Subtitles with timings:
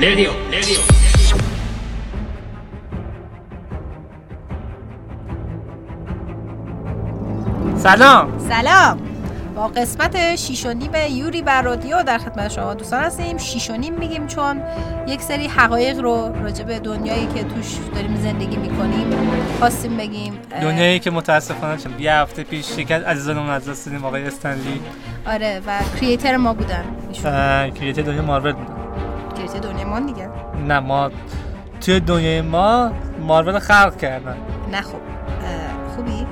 [0.00, 1.46] ユーリオンレディオレディオ
[7.76, 8.98] سلام سلام
[9.56, 13.76] با قسمت شیش و نیم یوری بر رادیو در خدمت شما دوستان هستیم شیش و
[13.76, 14.62] نیم میگیم چون
[15.06, 19.10] یک سری حقایق رو راجع به دنیایی که توش داریم زندگی میکنیم
[19.58, 23.86] خواستیم بگیم اه، دنیایی که متاسفانه چون یه هفته پیش یکی از عزیزانمون از دست
[23.86, 24.80] دادیم آقای استنلی
[25.26, 28.79] آره و کریتر ما بودن ایشون اه، کریتر دنیا مارول بودن
[29.53, 30.29] کریتر دنیا ما دیگه.
[30.67, 31.09] نه ما
[31.81, 32.91] توی دنیای ما
[33.27, 34.35] مارول خلق کردن.
[34.71, 34.99] نه خب
[35.95, 36.27] خوبی؟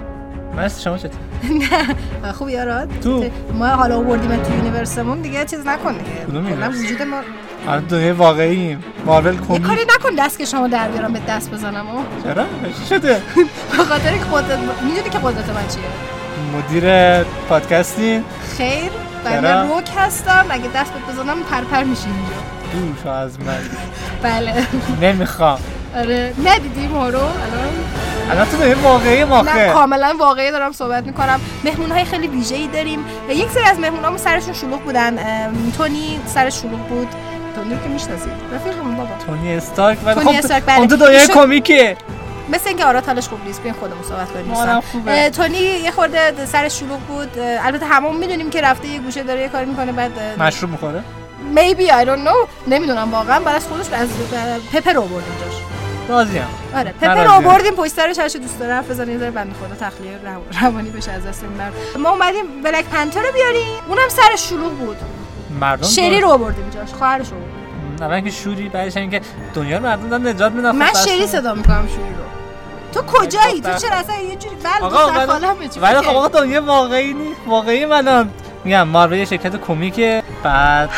[0.55, 1.19] مرسی شما چطور
[2.23, 3.25] نه خوبی آراد؟ تو.
[3.53, 6.25] ما حالا آوردیم تو یونیورسمون دیگه چیز نکن دیگه.
[6.27, 7.21] کدوم کلا؟ وجود ما
[7.67, 8.83] آره دنیای واقعییم.
[9.05, 11.85] مارول یه کمی کاری نکن دست که شما در بیارم به دست بزنم
[12.23, 12.45] چرا؟
[12.89, 13.21] شده؟
[13.77, 15.83] به خاطر که قدرت می‌دونی که قدرت من چیه.
[16.57, 18.23] مدیر پادکستی؟
[18.57, 18.91] خیر؟
[19.25, 20.45] بنده روک هستم.
[20.49, 22.58] اگه دست بزنم پرپر میشی اینجا.
[22.73, 23.59] دوش از من.
[24.23, 24.53] بله.
[25.01, 25.59] نمی‌خوام.
[25.95, 27.31] آره ندیدی ما رو الان؟
[28.31, 31.39] الان تو دنیای واقعی ما نه کاملا واقعی دارم صحبت می‌کنم.
[31.63, 32.99] مهمون های خیلی ویژه ای داریم.
[33.29, 35.17] یک سری از مهمون سرشون شلوغ بودن.
[35.77, 37.07] تونی سرش شلوغ بود.
[37.55, 38.31] تونی که می‌شناسید.
[38.55, 39.09] رفیقمون بابا.
[39.27, 40.77] تونی استارک ولی تونی خب استارک، بله.
[40.77, 41.97] اون تو ایشون- کمیکه.
[42.49, 43.61] مثل اینکه آراد حالش خوب نیست.
[43.61, 45.29] بیاین خودمون صحبت کنیم.
[45.29, 47.29] تونی یه خورده سرش شلوغ بود.
[47.39, 51.03] البته همون می‌دونیم که رفته یه گوشه داره یه کاری می‌کنه بعد مشروب می‌خوره؟
[51.55, 52.47] Maybe I don't know.
[52.67, 53.49] نمی‌دونم واقعا.
[53.55, 54.07] از خودش از
[54.73, 55.61] پپر رو آوردیم جاش
[56.09, 56.43] راضیم.
[56.75, 57.27] آره من پپر.
[57.27, 60.89] آوردیم پشت سرش هرچی دوست داره حرف بزنه یه ذره بنده خدا تخلیه رو- روانی
[60.89, 63.67] بشه از دست مرد ما اومدیم بلک پنتر رو بیاریم.
[63.87, 64.97] اونم سرش شلوغ بود.
[65.59, 67.37] مردم شری رو آوردیم جاش خواهرش رو.
[68.05, 69.21] اول که شوری بعدش هم که
[69.53, 72.23] دنیا رو مردم دارن نجات میدن من خب شری صدا می‌کنم شوری رو.
[72.93, 75.11] تو کجایی؟ تو چرا اصلا یه جوری بله آقا
[75.81, 78.29] ولی- خب آقا دنیا واقعی نیست واقعی من الان
[78.63, 80.23] میگم مارول یه شرکت کمیکه.
[80.43, 80.89] بعد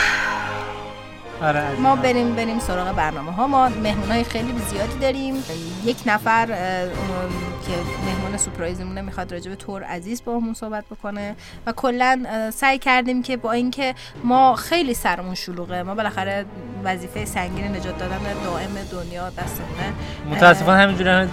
[1.41, 1.79] آره.
[1.79, 3.47] ما بریم بریم سراغ برنامه ها.
[3.47, 5.43] ما مهمون های خیلی زیادی داریم.
[5.85, 7.71] یک نفر که
[8.05, 11.35] مهمون سپرایزمونه می‌خواد راجع به تور عزیز با همون صحبت بکنه.
[11.65, 16.45] و کلا سعی کردیم که با اینکه ما خیلی سرمون شلوغه ما بالاخره
[16.83, 19.93] وظیفه سنگین نجات دادن دائم دنیا دستمونه.
[20.31, 21.29] متاسفانه همینجوری هم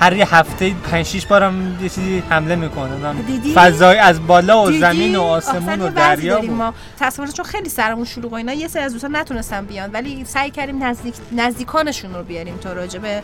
[0.00, 3.14] هر یه هفته 5 6 بارم یه چیزی حمله می‌کنه؟
[3.54, 6.50] فضای از بالا و دیدی؟ زمین و آسمون و دریا بود.
[6.50, 10.24] ما تصویرش چون خیلی سرمون شلوغ و اینا یه سری از دوستان نتونستن بیان ولی
[10.24, 13.22] سعی کردیم نزدیک نزدیکانشون رو بیاریم تا راجع به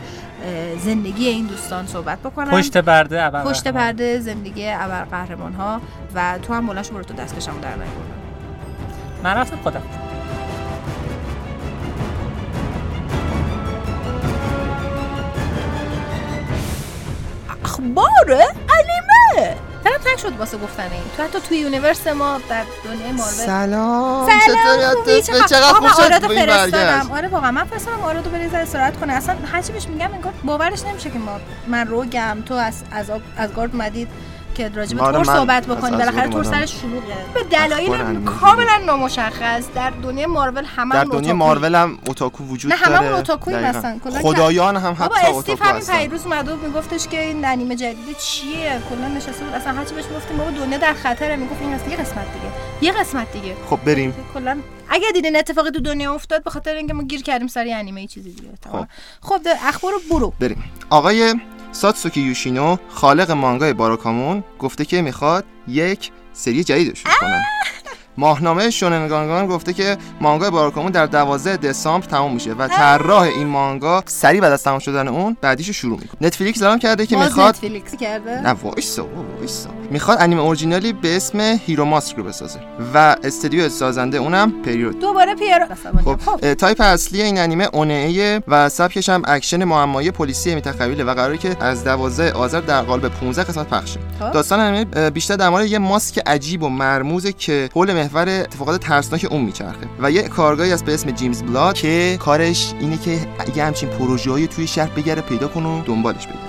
[0.85, 3.67] زندگی این دوستان صحبت بکنن پشت پرده ابر پشت.
[3.67, 5.81] پرده زندگی ابر قهرمان ها
[6.15, 8.15] و تو هم بلنشو برو تو دستکشم در نیاوردم
[9.23, 9.81] من رفتم خودم
[17.75, 21.03] اخبار؟ انیمه تنگ شد واسه گفتن این.
[21.17, 24.29] تو حتی توی یونیورس ما در دنیای مارول سلام.
[24.29, 26.75] سلام خوبی؟ چقدر آرادو به این برگشت.
[26.75, 28.01] فرستادم آره واقعا من فرستادم.
[28.01, 29.13] آرادو بره ذره استراحت کنه.
[29.13, 33.05] اصلا هرچی بهش میگم انگار باورش نمیشه که ما من روگم تو از از
[33.37, 34.07] از گارد اومدید.
[34.55, 35.97] که راجع به تور صحبت بکنیم.
[35.97, 36.43] بالاخره تور.
[36.43, 39.63] سرش شلوغه به دلایل کاملا نامشخص.
[39.75, 43.15] در دنیای مارول همه در دنیای مارول هم اوتاکو وجود نه، داره.
[43.15, 43.77] اوتاکوییم دقیقاً.
[43.77, 43.99] هستن.
[43.99, 45.97] کلاً خدایان هم حتی استیف اوتاکو همین هستن.
[45.97, 49.53] پیروز اومده و میگفتش که این انیمه جدید چیه؟ کلا نشسته بود.
[49.53, 51.35] اصلا هرچی بهش گفتیم بابا دنیا در خطره.
[51.35, 52.45] می‌گفت این هست یه قسمت دیگه.
[52.81, 53.55] یه قسمت دیگه.
[53.69, 54.13] خب بریم.
[54.33, 54.57] کلا
[54.89, 58.07] اگه دیدین اتفاقی تو دنیا افتاد به خاطر اینکه ما گیر کردیم سر یه انیمه
[58.07, 58.49] چیزی دیگه.
[59.21, 59.37] خب.
[59.43, 60.33] ده اخبار رو برو.
[60.39, 60.63] بریم.
[60.89, 61.35] آقای
[61.75, 67.41] ساتسوکی یوشینو خالق مانگای باراکامون گفته که می‌خواد یک سری جدید رو شروع کنه.
[68.17, 74.03] ماهنامه شوننگانگان گفته که مانگای باراکامون در 12 دسامبر تموم میشه و طراح این مانگا
[74.05, 76.17] سریع بعد از تمام شدن اون بعدیشو شروع می‌کنه.
[76.21, 79.69] نتفلیکس اعلام کرده که می‌خواد نتفلیکس کرده؟ نه وایسا وایسا.
[79.91, 82.59] می‌خواد انیمه اورجینالی به اسم Hero Mask رو بسازه
[82.93, 85.65] و استودیو سازنده اونم پیرو دوباره پیرو
[86.05, 91.13] خب تایپ اصلی این انیمه ONA ئه و سبکش هم اکشن معمایی پلیسی متخوله و
[91.13, 93.97] قراره که از 12 آذر در قالب 15 قسمت پخش.
[94.19, 94.31] خب.
[94.31, 99.27] داستان انیمه بیشتر در مورد یه ماسک عجیب و مرموزه که حول محور اتفاقات ترسناک
[99.31, 103.19] اون میچرخه و یه کارآگاهی است به اسم جیمز بلاد که کارش اینه که
[103.55, 106.39] یه همچین پروژه‌ای توی شهر بگره پیدا کنه و دنبالش بگیره.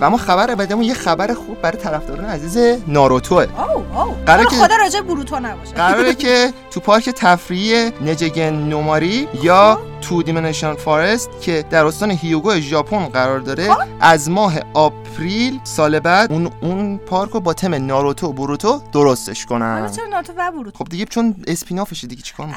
[0.00, 3.46] و اما خبر بعدمون یه خبر خوب برای طرفداران عزیز ناروتوه
[4.26, 5.72] رو که- خدا راجع بروتو نباشه.
[5.74, 12.54] قراره که تو پارک تفریحی نجگن نوماری یا تو دیمنشن فارست که در استان هیوگو
[12.58, 13.68] ژاپن قرار داره.
[14.00, 19.46] از ماه آپریل سال بعد اون اون پارک رو با تم ناروتو و بروتو درستش
[19.46, 22.54] حالا کنن چرا ناتو و بروتو خب دیگه چون اسپینافشه دیگه چیکار کن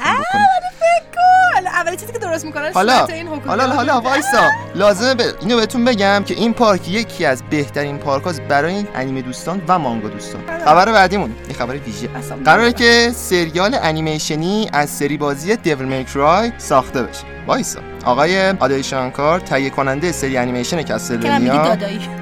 [1.56, 4.48] اول چیزی که درست می‌کنن حالا این حالا حالا وایسا.
[4.74, 8.88] لازمه به اینو بهتون بگم که این پارک یکی از بهترین پارک هاست برای این
[8.94, 10.42] انیمه دوستان و مانگا دوستان.
[10.64, 12.08] خبر بعدیمون این خبر ویژه.
[12.44, 17.24] قراره که سریال انیمیشنی از سری بازی Devil May Cry ساخته بشه.
[17.46, 17.80] وایسا.
[18.04, 21.78] آقای آدای شانکار تهیه کننده سری انیمیشن Castlevania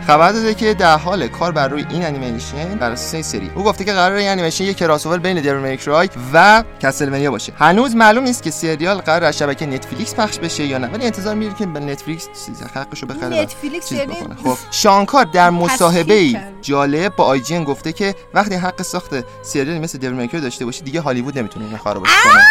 [0.06, 3.50] خبر داده که در حال کار بر روی این انیمیشن بر اساس این سری.
[3.54, 7.52] او گفته که قرار این انیمیشن یک کراسوور بین Devil May Cry و Castlevania باشه.
[7.58, 10.86] هنوز معلوم نیست که سریال قرار از شبکه نتفلیکس پخش بشه یا نه.
[10.86, 14.34] ولی انتظار میره که به نتفلیکس چیز حقشو بخره نتفلیکس یعنی بکنه.
[14.34, 16.38] خب شانکار در مصاحبه ای.
[16.62, 19.10] جالب با IGN گفته که وقتی حق ساخت
[19.42, 22.42] سریالی مثل May Cry داشته باشی دیگه هالیوود نمی‌تونه اینو خرابش کنه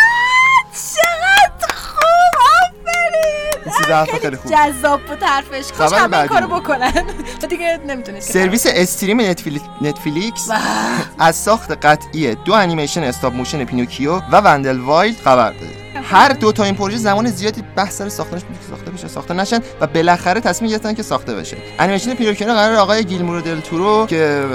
[3.96, 4.52] حرف خیلی خوب.
[4.52, 5.72] جذاب بود حرفش.
[5.72, 6.28] کاش همه این.
[6.28, 7.04] کارو بکنن.
[7.44, 10.50] و دیگه نمی‌تونید سرویس stream نتفلی- نتفلیکس
[11.20, 16.52] از ساخت قطعی دو انیمیشن stop motion پینوکیو و Wendell & Wild خبر داده هر دو
[16.52, 19.88] تا این پروژه زمان زیادی بحث سر ساختنش بود که ساخته بشه ساخته نشن و
[19.88, 21.58] بالاخره تصمیم گرفتن که ساخته بشه.
[21.80, 24.46] انیمیشن پینوکیو قرار آقای گیرمو دل تورو که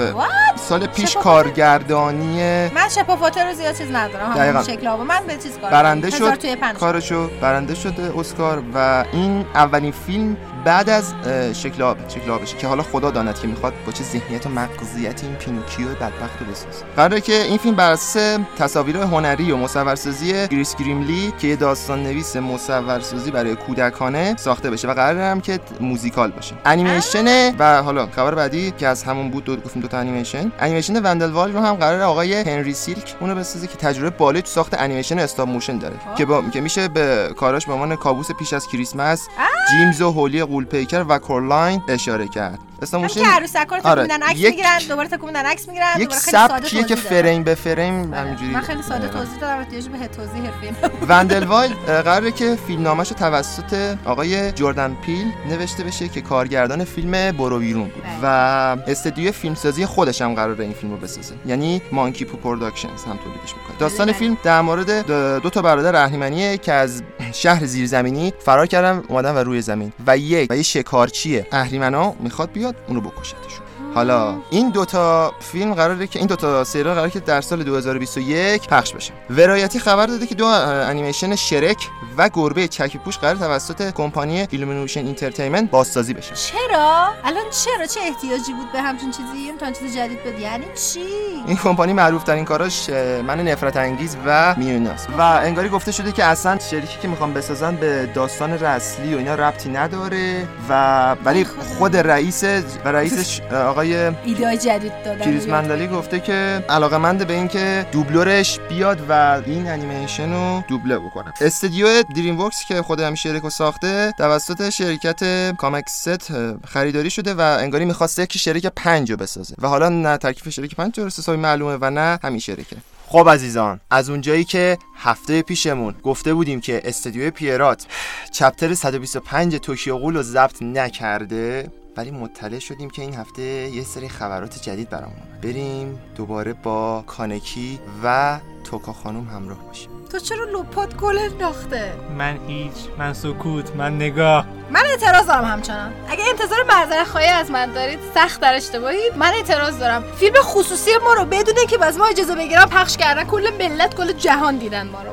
[0.55, 4.33] سال پیش شباهت؟ کارگردانی من شپافاته رو زیاد چیز ندارم.
[4.33, 4.63] دقیقاً.
[4.63, 9.91] شکل آبا من به چیز کار برنده شد کارشو برنده شده اسکار و این اولین
[9.91, 11.13] فیلم بعد از
[11.53, 15.23] شکل آب شکل آبشه که حالا خدا داند که می‌خواد با چه ذهنیت و مغزیت
[15.23, 16.85] این پینوکیو بدبخت رو بسازه.
[16.95, 22.03] قراره که این فیلم بر اساس تصاویر هنری و مصورسازی گریس گریملی که یه داستان
[22.03, 26.55] نویس مصورسازی برای کودکانه ساخته بشه و قراره هم که موزیکال باشه.
[26.65, 30.51] انیمیشن و حالا خبر بعدی که از همون بود دو گفتیم دو تا انیمیشن.
[30.59, 34.81] انیمیشن وندلوال رو هم قرار آقای هنری سیلک اونو بسازه که تجربه بالایی تو ساخت
[34.81, 35.95] انیمیشن استاپ موشن داره.
[36.17, 39.27] که با که میشه به کاراش به عنوان کابوس پیش از کریسمس
[39.71, 42.59] جیمز و هلوی غول‌پیکر و کورالاین اشاره کرد.
[42.81, 45.45] stop هم motion که عروسکا رو تکون آره، میدن عکس یک- می‌گیرن دوباره تکون میدن
[45.45, 46.95] عکس می‌گیرن یک دوباره خیلی ساده سبکیه که.
[46.95, 48.19] فریم به فریم بله.
[48.19, 49.19] همینجوری من خیلی ساده دقیقاً.
[49.19, 50.75] توضیح دادم احتیاج به توضیح حرفی
[51.09, 56.83] Wendell & Wild اه، قراره که فیلمنامه‌ش رو توسط آقای جردن پیل نوشته بشه که کارگردان
[56.83, 58.13] فیلم برو بیرون بود بله.
[58.23, 63.53] و استدیوی فیلمسازی خودش هم قراره این فیلم رو بسازه یعنی Monkeypaw Productions هم تولیدش
[63.57, 64.15] می‌کنه داستان بله.
[64.15, 65.05] فیلم در مورد
[65.41, 70.17] دو, تا برادر اهریمنیه که از شهر زیرزمینی فرار کردن اومدن و روی زمین و
[70.17, 73.64] یک و یه شکارچی اهریمنا می‌خواد بیاد اونو بکشتشون.
[73.95, 78.93] حالا این دوتا فیلم قراره که این دوتا سریال قراره که در سال 2021 پخش
[78.93, 79.13] بشه.
[79.29, 85.05] ورایتی خبر داده که دو انیمیشن شرک و گربه چکمه پوش قراره توسط کمپانی ایلومینیشن
[85.05, 86.35] اینترتینمنت بازسازی بشه.
[86.35, 90.99] چرا؟ الان چرا؟ چه احتیاجی بود به همچین چیزی؟ تا چیز جدید بده یعنی چی؟
[91.47, 92.89] این کمپانی معروف ترین کاراش
[93.27, 95.07] من نفرت انگیز و مینیوناست.
[95.17, 99.35] و انگاری گفته شده که اصلا شرکی که می‌خوان بسازن به داستان اصلی و اینا
[99.35, 102.43] ربطی نداره و ولی خود رئیس
[102.85, 105.25] و رئیسش اه، آقای ایده جدید دادن.
[105.25, 110.99] کریس ملدندری گفته که علاقه به این که دوبلورش بیاد و این انیمیشن رو دوبله
[110.99, 111.33] بکنه.
[111.41, 116.33] استودیو دریم ورکس که خود هم شرکو ساخته توسط شرکت کامکست
[116.67, 119.55] خریداری شده و انگاری می‌خواسته که شرکت پنج رو بسازه.
[119.61, 122.75] و حالا نه ترکیب شرکت پنج درست حسابی معلومه و نه همین شرکه
[123.07, 127.85] خب عزیزان از اونجایی که هفته پیشمون گفته بودیم که استودیو پیرات
[128.31, 134.09] چپتر 125 توکیو غول رو ضبط نکرده ولی مطلع شدیم که این هفته یه سری
[134.09, 135.41] خبرات جدید برامون اومد.
[135.41, 139.89] بریم دوباره با کانکی و توکا خانم همراه باشیم.
[140.11, 144.45] تو چرا لپات گل انداخته؟ من هیچ من سکوت من نگاه.
[144.69, 145.93] من اعتراض دارم همچنان.
[146.07, 150.03] اگه انتظار معذرت خواهی از من دارید سخت در اشتباهید من اعتراض دارم.
[150.03, 154.11] فیلم خصوصی ما رو بدون اینکه از ما اجازه بگیرن پخش کردن کل ملت کل
[154.11, 155.11] جهان دیدن ما رو.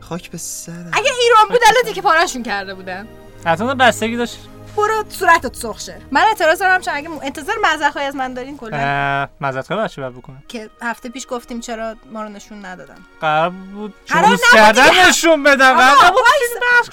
[0.00, 3.08] خاک به سر اگه ایران بود البته که پارشون کرده بودن.
[3.44, 4.38] حتما بستگی داشت
[4.76, 7.56] برو صورتت سرخ شه من اعتراض دارم چون اگه انتظار
[7.92, 9.28] خواهی از من دارین کلا.
[9.68, 12.96] کار بچه باید بکنم که هفته پیش گفتیم چرا ما رو نشون ندادن.
[13.20, 15.08] قرار بود قرار نبود کردن.
[15.08, 15.96] نشون بدم قرار.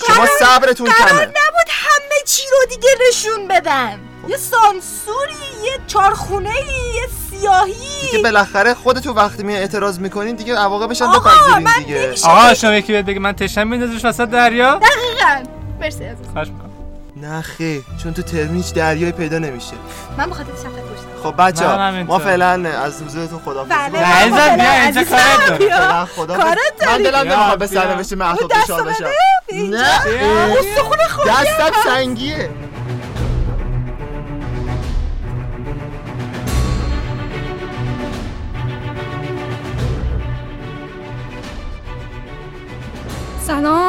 [0.08, 1.22] شما صبرتون قرار کمه.
[1.22, 4.00] نبود همه چی رو دیگه نشون بدن.
[4.28, 5.34] یه سانسوری
[5.64, 6.56] یه چارخونه
[6.96, 8.02] یه سیاهی.
[8.12, 12.16] دیگه بالاخره خودتون وقتی می اعتراض می‌کنین دیگه عواقبش هم بپذیرین دیگه.
[12.24, 15.44] آقا شما یکی بهت بگه من تشنم میندازش وسط دریا؟ دقیقاً.
[15.80, 16.69] مرسی عزیز خواهش می‌کنم.
[17.16, 19.74] نه خیر چون تو ترمین هیچ دریایی پیدا نمیشه
[20.18, 22.20] من بخاطر شفقت گوشتم خب بچه منم ما.
[22.20, 23.90] فعلا از حضورتون خدا بله.
[24.00, 26.56] نه عزیزم بیا اینجا کارت دارم خدا من؟
[27.04, 27.82] دلم نمی‌خواد به بیا.
[27.82, 28.84] سرنوشت محتاب بده.
[28.84, 29.06] بشم.
[29.54, 29.90] نه
[30.60, 32.50] استخون خودی دستم سنگیه
[43.48, 43.89] سلام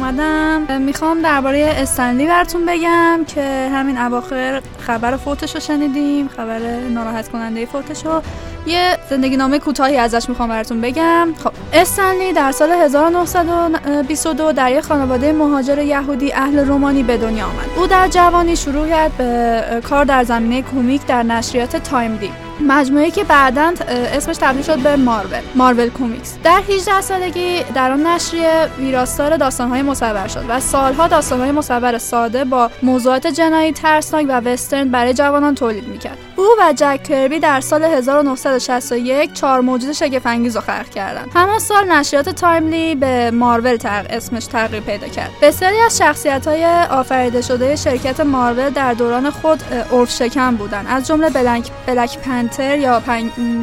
[0.00, 0.80] اومدم.
[0.80, 6.58] می‌خوام درباره استنلی براتون بگم که همین اواخر خبر فوتش رو شنیدیم خبر
[6.94, 8.22] ناراحت کننده فوتش رو
[8.66, 11.28] یه زندگی نامه کوتاهی ازش می‌خوام براتون بگم.
[11.44, 17.44] خب استن لی در سال 1922 در یک خانواده مهاجر یهودی اهل رومانی به دنیا
[17.44, 17.66] آمد.
[17.76, 22.30] او در جوانی شروع کرد به کار در زمینه کمیک در نشریات تایملی
[22.68, 26.34] مجموعه که بعدا اسمش تبدیل شد به مارول مارول کمیکس.
[26.44, 32.44] در 18 سالگی در آن نشریه ویراستار داستانهای مصور شد و سالها داستانهای مصور ساده
[32.44, 36.18] با موضوعات جنایی ترسناک و وسترن برای جوانان تولید می‌کرد.
[36.36, 41.30] او و جک کربی در سال 1961 چهار موجود شگفت‌انگیز رو خلق کردند.
[41.34, 44.06] همان سال نشریات تایملی به مارول تغ...
[44.10, 45.30] اسمش تغییر پیدا کرد.
[45.42, 49.62] بسیاری از شخصیت‌های آفریده شده شرکت مارول در دوران خود
[49.92, 50.86] عرف شکن بودند.
[50.88, 52.18] از جمله Black Black
[52.50, 53.02] Panther یا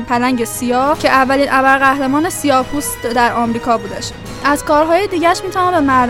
[0.07, 4.11] پلنگ سیاه که اولین ابرقهرمان سیاه‌پوست در آمریکا بودش.
[4.43, 6.07] از کارهای دیگرش می‌تونم به مرد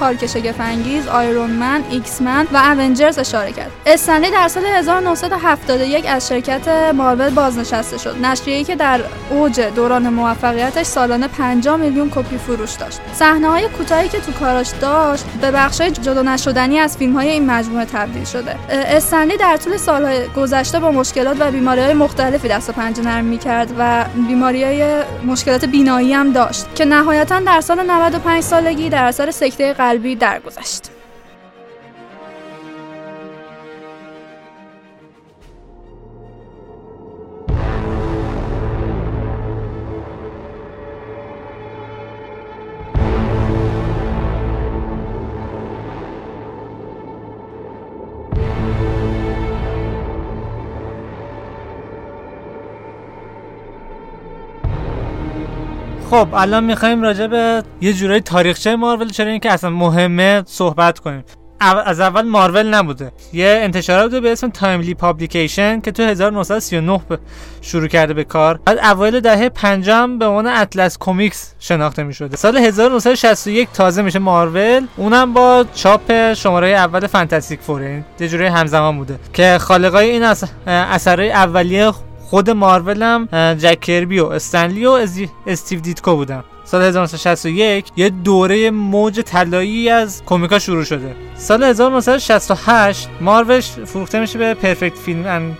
[0.00, 3.70] هالک شگفت‌انگیز، Iron Man، X-Men و Avengers اشاره کرد.
[3.86, 8.16] استن لی در سال 1971 از شرکت مارول بازنشسته شد.
[8.22, 9.00] نشریه‌ای که در
[9.30, 13.00] اوج دوران موفقیتش سالانه 50 میلیون کپی فروش داشت.
[13.14, 18.24] صحنه‌های کوتاهی که تو کاراش داشت به بخشای جدا نشدنی از فیلم‌های این مجموعه تبدیل
[18.24, 18.56] شده.
[18.68, 23.24] استن لی در طول سالهای گذشته با مشکلات و بیماری‌های مختلفی دست و پنجه نرم
[23.24, 29.30] می‌کرد و بیماری‌های مشکلات بینایی هم داشت که نهایتاً در سال 95 سالگی در اثر
[29.30, 30.95] سکته قلبی درگذشت.
[56.10, 61.24] خب الان می‌خوایم راجع به یه جورایی تاریخچه مارول چرا اینکه اصلا مهمه صحبت کنیم.
[61.60, 63.12] از اول مارول نبوده.
[63.32, 67.00] یه انتشار بوده به اسم Timely Publication که تو 1939
[67.60, 68.60] شروع کرده به کار.
[68.64, 74.18] بعد اوایل دهه 50 به عنوان Atlas Comics شناخته می شده سال 1961 تازه میشه
[74.18, 74.86] مارول.
[74.96, 79.18] اونم با چاپ شماره اول Fantastic Four یعنی یه جوری همزمان بوده.
[79.32, 80.24] که خالقای این
[80.66, 81.92] اثرهای اولیه
[82.30, 85.06] خود مارول هم جک کربی و استن لی و
[85.46, 86.44] استیو دیتکو بودن.
[86.64, 91.16] سال 1961 یه دوره موج طلایی از کمیکا شروع شده.
[91.36, 95.56] سال 1968 مارول فروخته میشه به Perfect Film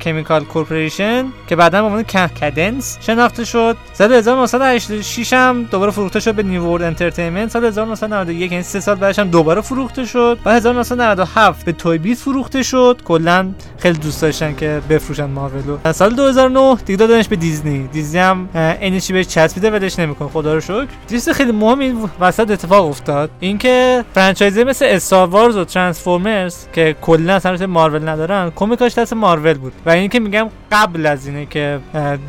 [0.00, 3.76] Chemical Corporation که بعدا به عنوان Cadence شناخته شد.
[3.92, 7.50] سال 1986 هم دوباره فروخته شد به New World Entertainment.
[7.50, 10.38] سال 1991 یعنی سه سال بعدش هم دوباره فروخته شد.
[10.44, 13.00] و 1997 به Toy Biz فروخته شد.
[13.04, 17.88] کلا خیلی دوست داشتن که بفروشن مارولو سال 2009 دیگه دادنش به دیزنی.
[17.92, 18.48] دیزنی هم
[18.80, 20.28] اینی چی بهش چسبیده ولش نمی‌کنه.
[20.28, 20.86] خدا رو شکر.
[21.10, 23.30] چیز خیلی مهم این وسط اتفاق افتاد.
[23.40, 29.12] اینکه franchise ی مثل Star Wars و Transformers که کلا اصلا مارول ندارن کمیکاش دست
[29.12, 29.72] مارول بود.
[29.86, 31.80] و اینکه میگم قبل از اینه که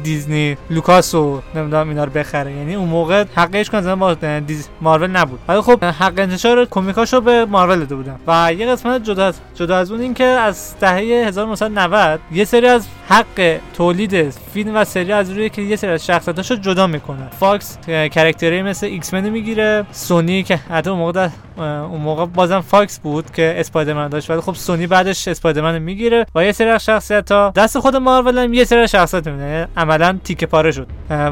[0.04, 2.52] دیزنی لوکاس و نمی‌دونم اینا رو بخره.
[2.52, 5.40] یعنی اون موقع حقش کنه با دیز مارول نبود.
[5.48, 8.20] ولی خب حق انتشار کمیکاشو به مارول داده بودن.
[8.28, 13.60] و یه قسمت جدا جدا از اون اینکه از دهه 1990 یه سری از حق
[13.74, 17.30] تولید فیلم و سری از روی که یه سری از شخصیتاشو جدا می‌کنه.
[17.40, 19.86] فاکس character ی مثل X-Men می‌گیره.
[19.92, 21.28] سونی که حتی اون موقع
[21.58, 24.30] اون موقع بازم فاکس بود که Spider-Man داشت.
[24.30, 26.26] ولی خب سونی بعدش Spider-Man می‌گیره.
[26.36, 26.82] و یه سری از
[27.14, 30.88] شخصیت ها دست خود مارول هم یه سری شخصیت میده عملا تیکه پاره شد.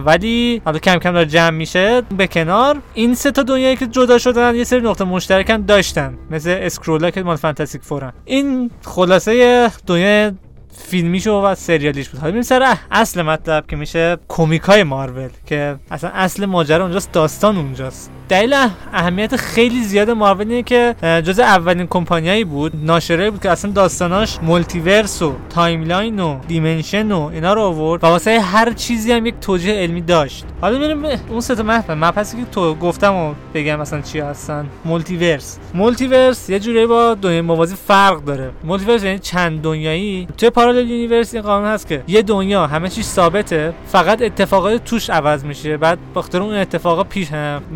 [0.05, 2.01] ولی حالا کم کم داره جمع میشه.
[2.17, 6.17] به کنار این سه تا دنیایی که جدا شدن یه سری نقطه مشترکن داشتن.
[6.31, 10.31] مثل Skrull ا که مال Fantastic Four ن این خلاصه دنیای
[10.77, 12.21] فیلمیشو و سریالیش بود.
[12.21, 17.57] حالا سر اصل مطلب که میشه کمیک های مارول که اصلا اصل ماجرا اونجاست داستان
[17.57, 18.11] اونجاست.
[18.29, 18.55] دلیل
[18.93, 24.39] اهمیت خیلی زیاد مارول اینه که جز اولین کمپانیایی بود ناشره بود که اصلا داستاناش
[24.41, 29.35] multiverse و timeline و dimension و اینا رو آورد و واسه هر چیزی هم یک
[29.41, 30.45] توجیه علمی داشت.
[30.61, 34.65] حالا میریم اون سه تا مبحثی که تو گفتم و بگم مثلا چی هستن.
[34.85, 35.59] multiverse.
[35.73, 38.51] multiverse یه جوری با دنیای موازی فرق داره.
[38.63, 40.27] multiverse یعنی چند دنیایی.
[40.37, 45.09] توی parallel universe این قانون هست که یه دنیا همه چیز ثابته فقط اتفاقات توش
[45.09, 47.27] عوض میشه بعد بخاطر اون اتفاقا پیش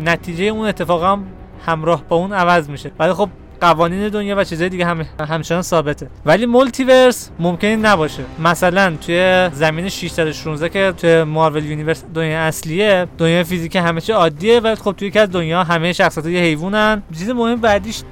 [0.04, 1.24] نتیجه اون اتفاق هم
[1.66, 2.90] همراه با اون عوض میشه.
[2.98, 3.28] ولی خب
[3.60, 6.08] قوانین دنیا و چیزهای دیگه هم همچنان ثابته.
[6.26, 8.22] ولی multiverse ممکنه نباشه.
[8.38, 14.60] مثلا توی زمین 616 که توی Marvel Universe دنیا اصلیه دنیا فیزیکی همه چی عادیه
[14.60, 17.02] ولی خب توی از دنیا همه شخصیت‌ها یه حیوانن.
[17.18, 18.02] چیز مهم بعدیش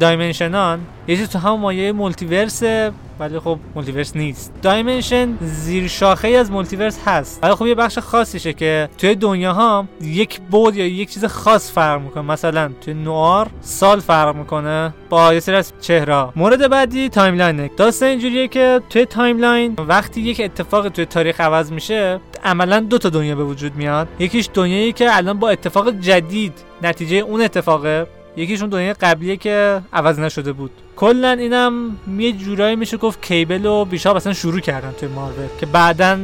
[0.00, 2.62] dimension ان یه چیز تو هم مایه multiverse
[3.20, 4.52] ولی خب multiverse نیست.
[4.62, 7.44] dimension زیر شاخه از multiverse هست.
[7.44, 11.72] ولی خب یه بخش خاصیشه که توی دنیا ها یک بود یا یک چیز خاص
[11.72, 12.22] فرق می‌کنه.
[12.22, 18.08] مثلا توی noir سال فرق می‌کنه با یه سری از چهره مورد بعدی timeline داستان
[18.08, 23.34] اینجوریه که توی timeline وقتی یک اتفاق توی تاریخ عوض میشه عملا دو تا دنیا
[23.34, 24.08] به وجود میاد.
[24.18, 28.06] یکیش دنیایی که الان با اتفاق جدید نتیجه اون اتفاقه.
[28.36, 30.70] یکیشون دنیای قبلیه که عوض نشده بود.
[30.96, 35.66] کلا اینم یه جورایی میشه گفت کیبل و بیشاب اصلا شروع کردن توی مارول که
[35.66, 36.18] بعدا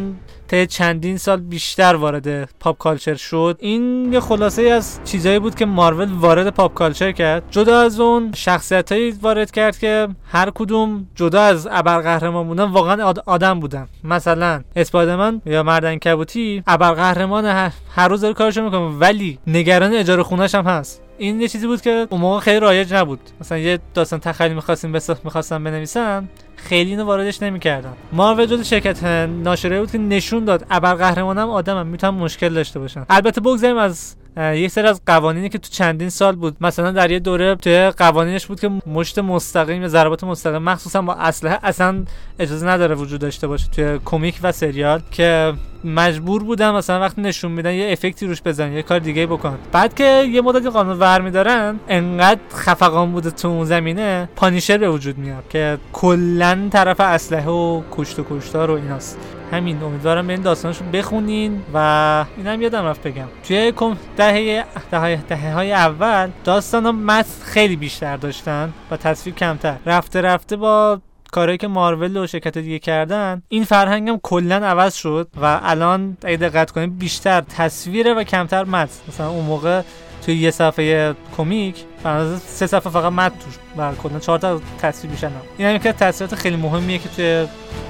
[0.49, 3.57] طی چندین سال بیشتر وارد pop culture شد.
[3.61, 7.43] این یه خلاصه از چیزایی بود که مارول وارد pop culture کرد.
[7.51, 13.23] جدا از اون شخصیتایی وارد کرد که هر کدوم جدا از ابرقهرمان بودن واقعا آد-
[13.27, 13.89] آدم بودن.
[14.05, 20.55] مثلا اسپایدرمن یا مرد عنکبوتی ابرقهرمان هر, روز داره کارشو می‌کنه ولی نگران اجاره خونش
[20.55, 21.03] هم هست.
[21.21, 23.21] این یه چیزی بود که اون موقع خیلی رایج نبود.
[23.41, 25.11] مثلا یه داستان تخیلی می‌خواستیم بس...
[25.25, 27.93] می‌خواستم بنویسن خیلی اینو واردش نمی‌کردن.
[28.13, 33.41] مارول جز شرکت ناشره بود که نشون داد ابرقهرمانم آدمم می‌تونن مشکل داشته باشن البته
[33.41, 36.57] بگذاریم از یه سری از قوانینی که تو چندین سال بود.
[36.61, 41.15] مثلا در یه دوره توی قوانینش بود که مشت مستقیم یا ضربات مستقیم مخصوصا با
[41.15, 42.05] اسلحه اصلا
[42.39, 45.53] اجازه نداره وجود داشته باشه توی کمیک و سریال که
[45.85, 49.95] مجبور بودن مثلا وقتی نشون میدن یه افکتی روش بزنن یه کار دیگه بکن بعد
[49.95, 55.19] که یه مدت قانون ور میدارن انقدر خفقان بوده تو اون زمینه پانیشر به وجود
[55.19, 59.40] میاد که کلا طرف اسلحه و کشت و کشتار و ایناست.
[59.53, 63.27] همین امیدوارم به این داستانشو بخونین و اینم یادم رفت بگم.
[63.49, 63.73] توی
[64.17, 69.77] دهه دهه, دهه های اول داستان ها متن خیلی بیشتر داشتن و تصویر کمتر.
[69.87, 71.01] رفته رفته با
[71.33, 76.17] کارهایی که مارول و شرکت دیگه کردن این فرهنگ هم کلا عوض شد و الان
[76.25, 79.83] اگه دقت کنید بیشتر تصویره و کمتر متن مثلا اون موقع
[80.27, 85.13] توی یه صفحه کمیک بنابراین سه صفحه فقط متن توش و کلا چهار تا تصویر
[85.13, 85.31] نه.
[85.59, 87.47] این هم یکی از تاثیرات خیلی مهمیه که توی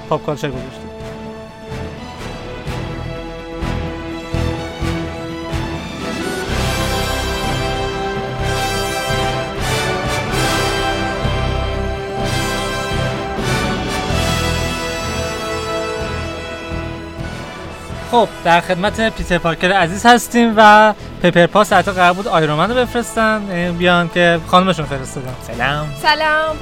[0.08, 0.89] پاپ کالچر گذاشته.
[18.10, 22.76] خب در خدمت پیتر پارکر عزیز هستیم و پپر پاس حتی قرار بود آیرومن رو
[22.76, 23.72] بفرستن.
[23.78, 25.34] بیان که خانمشون فرستادن.
[25.46, 25.88] سلام.
[26.02, 26.56] سلام.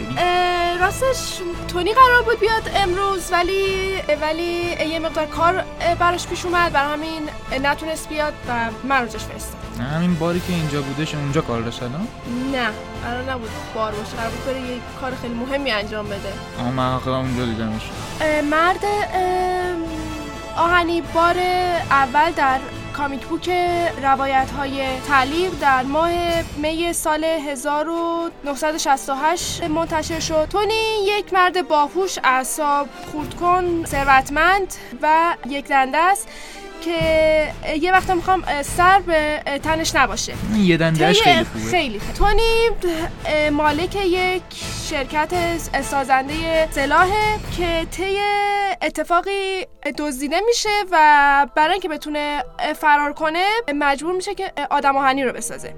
[0.80, 5.64] راستش تونی قرار بود بیاد امروز ولی ولی یه مقدار کار
[5.98, 6.72] براش پیش اومد.
[6.72, 7.22] برای همین
[7.62, 8.52] نتونست بیاد و
[8.88, 12.08] من رو جاش فرستادم نه همین باری که اینجا بودش اونجا کار داشت الان؟
[12.52, 12.68] نه
[13.04, 14.16] قرار نبود بار باشه.
[14.16, 16.32] قرار بود بره یه کار خیلی مهمی انجام بده.
[16.60, 17.82] آه من آخه اونجا دیدمش.
[18.50, 19.82] مرد ام،
[20.58, 21.36] آهنی بار
[21.90, 22.58] اول در
[22.92, 23.50] کامیک بوک
[24.02, 26.10] روایت های تعلیق در ماه
[26.56, 30.48] می سال 1968 منتشر شد.
[30.50, 36.28] تونی یک مرد باهوش اعصاب خوردکن ثروتمند و یک دنده است.
[36.80, 40.34] که یه وقتا می‌خوام سر به تنش نباشه.
[40.56, 41.64] یه دندهش خیلی خوبه.
[41.70, 42.00] خیلی.
[42.18, 42.68] تونی
[43.50, 44.42] مالک یک
[44.90, 45.30] شرکت
[45.82, 48.18] سازنده سلاحه که طی
[48.82, 49.66] اتفاقی
[49.98, 52.44] دزدیده میشه و برای اینکه بتونه
[52.80, 55.74] فرار کنه مجبور میشه که آدم آهنی رو بسازه.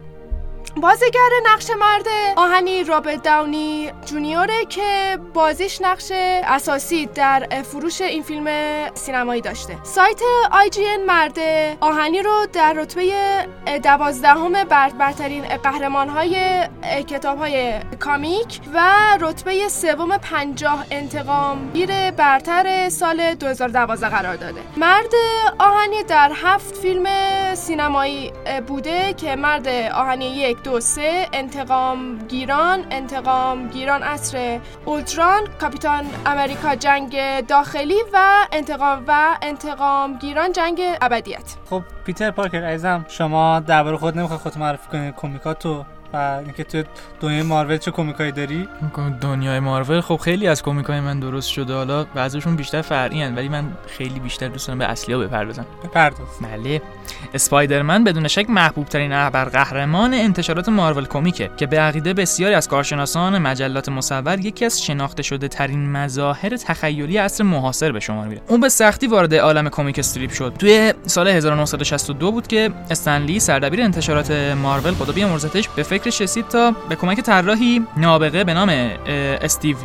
[0.76, 2.06] بازیگر نقش مرد
[2.36, 6.12] آهنی رابرت داونی جونیوره که بازیش نقش
[6.44, 8.46] اساسی در فروش این فیلم
[8.94, 9.78] سینمایی داشته.
[9.82, 11.38] سایت IGN مرد
[11.80, 13.12] آهنی رو در رتبه
[13.82, 16.36] دوازدهم بر برترین قهرمان های
[17.08, 18.80] کتاب های کامیک و
[19.20, 24.60] رتبه سوم پنجاه انتقام گیر برتر سال 2012 قرار داده.
[24.76, 25.12] مرد
[25.58, 27.06] آهنی در هفت فیلم
[27.54, 28.32] سینمایی
[28.66, 36.74] بوده که مرد آهنی یک دو سه انتقام گیران انتقام گیران اصر اولتران کاپیتان امریکا
[36.74, 41.56] جنگ داخلی و انتقام و انتقام گیران جنگ ابدیت.
[41.70, 46.82] خب پیتر پارکر عزیزم شما درباره خود نمی‌خوای خودت معرفی کنی کمیکاتو و اینکه تو
[47.20, 48.68] دنیای مارول چه کمیکایی داری؟
[49.20, 51.74] دنیای مارول خب خیلی از کمیکای من درست شده.
[51.74, 55.66] حالا بعضیشون بیشتر فرعی هن ولی من خیلی بیشتر دوست دارم به اصلی ها بپردازم.
[55.84, 56.28] بپرداز.
[56.42, 56.82] بله.
[57.34, 63.38] اسپایدرمن بدون شک محبوب ترین ابرقهرمان انتشارات مارول کمیکه که به عقیده بسیاری از کارشناسان
[63.38, 68.40] مجلات مصور یکی از شناخته شده ترین مظاهر تخیلی عصر معاصر به شمار میره.
[68.48, 70.52] اون به سختی وارد عالم کمیک استریپ شد.
[70.58, 76.48] توی سال 1962 بود که استنلی سردبیر انتشارات مارول خدا بیامرزتش به فکر فکرش رسید
[76.48, 78.68] تا به کمک طراحی نابغه به نام
[79.42, 79.76] استیو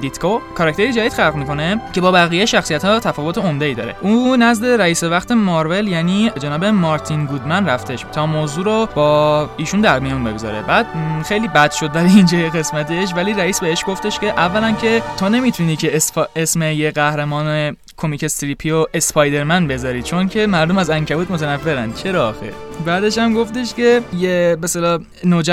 [0.00, 3.96] دیتکو کاراکتری جدید خلق می‌کنه که با بقیه شخصیت ها تفاوت عمده ای داره.
[4.00, 9.80] او نزد رئیس وقت مارول یعنی جناب مارتین گودمن رفتش تا موضوع رو با ایشون
[9.80, 10.62] در میون بگذاره.
[10.62, 10.86] بعد
[11.24, 15.76] خیلی بد شد در اینجا قسمتش ولی رئیس بهش گفتش که اولا که تا نمی‌تونی
[15.76, 15.96] که
[16.36, 21.92] اسم یه قهرمان کمیک استریپی و اسپایدرمن بذاری چون که مردم از عنکبوت متنفرن.
[21.92, 22.52] چرا آخه؟
[22.86, 24.66] بعدش هم گفتش که یه به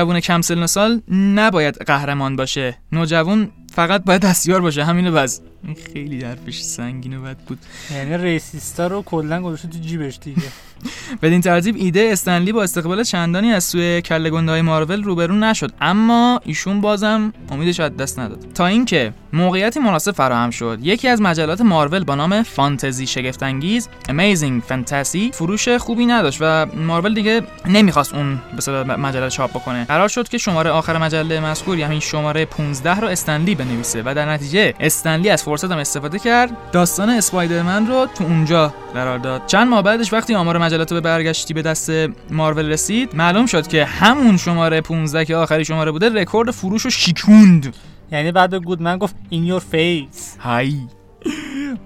[0.10, 2.78] نوجوان کم سن سال نباید قهرمان باشه.
[2.92, 4.84] نوجوان فقط باید دستیار باشه.
[4.84, 5.42] همینو بس.
[5.64, 7.60] این خیلی حرفش سنگین و بد بود.
[7.96, 10.42] یعنی ریسیستا رو کلا گذاشته تو جیبش دیگه.
[11.22, 15.72] بدین ترتیب ایده استنلی با استقبال چندانی از سوی کله های مارول روبرو نشد.
[15.82, 18.46] اما ایشون بازم امیدش از دست نداد.
[18.54, 20.80] تا اینکه موقعیتی مناسب فراهم شد.
[20.82, 27.14] یکی از مجلات مارول با نام فانتزی شگفت‌انگیز Amazing Fantasy فروش خوبی نداشت و مارول
[27.14, 29.86] دیگه نمی‌خواست اون به مجله چاپ بکنه.
[29.86, 34.04] قرار شد که شماره آخر مجله مذکور یعنی شماره 15 رو استنلی بنویسه.
[34.06, 36.72] و در نتیجه استنلی از فرصت هم استفاده کرد.
[36.72, 39.46] داستان اسپایدرمن رو تو اونجا قرار داد.
[39.46, 41.92] چند ماه بعدش وقتی آمار مجلات به برگشتی به دست
[42.32, 46.90] مارول رسید معلوم شد که همون شماره 15 که آخری شماره بوده رکورد فروش رو
[46.90, 47.76] شیکوند.
[48.12, 50.40] یعنی بعد گودمن گفت in your face.
[50.40, 50.74] های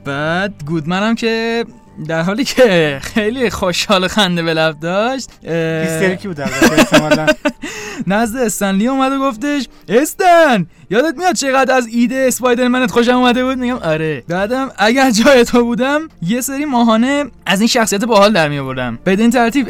[0.06, 1.66] بعد گودمن هم که
[2.08, 6.38] در حالی که خیلی خوشحال و خنده به لب داشت هیستریکی بود.
[8.08, 13.58] نزد استنلی اومد و گفتش استن یادت میاد چقدر از ایده اسپایدرمنت خوشم اومده بود؟
[13.58, 14.24] میگم آره.
[14.28, 19.00] بعدم اگر جای تو بودم یه سری ماهانه از این شخصیت باحال در می آوردم.
[19.06, 19.68] بدین ترتیب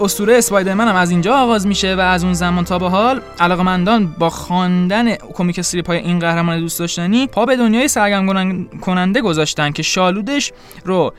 [0.00, 4.14] اسطوره اسپایدرمن هم از اینجا آغاز میشه و از اون زمان تا به حال علاقمندان
[4.18, 9.20] با خواندن کمیک استریپ های این قهرمان دوست داشتنی پا به دنیای سرگرم کنن- کننده
[9.20, 10.52] گذاشتن که شالودش
[10.84, 11.12] رو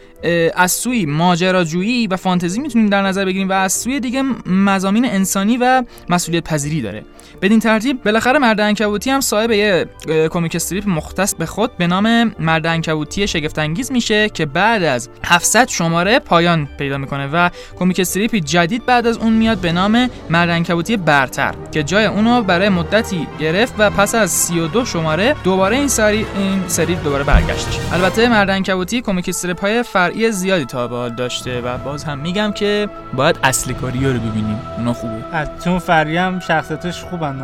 [0.56, 5.58] از سوی ماجراجویی و فانتزی می‌تونیم در نظر بگیریم و از سوی دیگه مزامین انسانی
[5.58, 7.06] و مسئولیت پذیری داره.
[7.42, 9.86] بدین ترتیب بالاخره مرد عنکبوتی هم صاحب یه
[10.32, 15.10] کمیک استریپ مختص به خود به نام مرد عنکبوتی شگفت انگیز میشه که بعد از
[15.24, 20.10] 700 شماره پایان پیدا می‌کنه و کمیک استریپی جدید بعد از اون میاد به نام
[20.30, 25.76] مرد عنکبوتی برتر که جای اونو برای مدتی گرفت و پس از 32 شماره دوباره
[25.78, 30.88] این سری این سری دوباره برگشتش البته مرد عنکبوتی کمیک استریپ های فرعی زیادی تا
[30.88, 34.62] به حال داشته و باز هم میگم که باید اصل کاری رو ببینیم.
[34.78, 35.24] اونا خوبه.
[35.32, 37.40] از چون فری هم شخصیتش خوبن.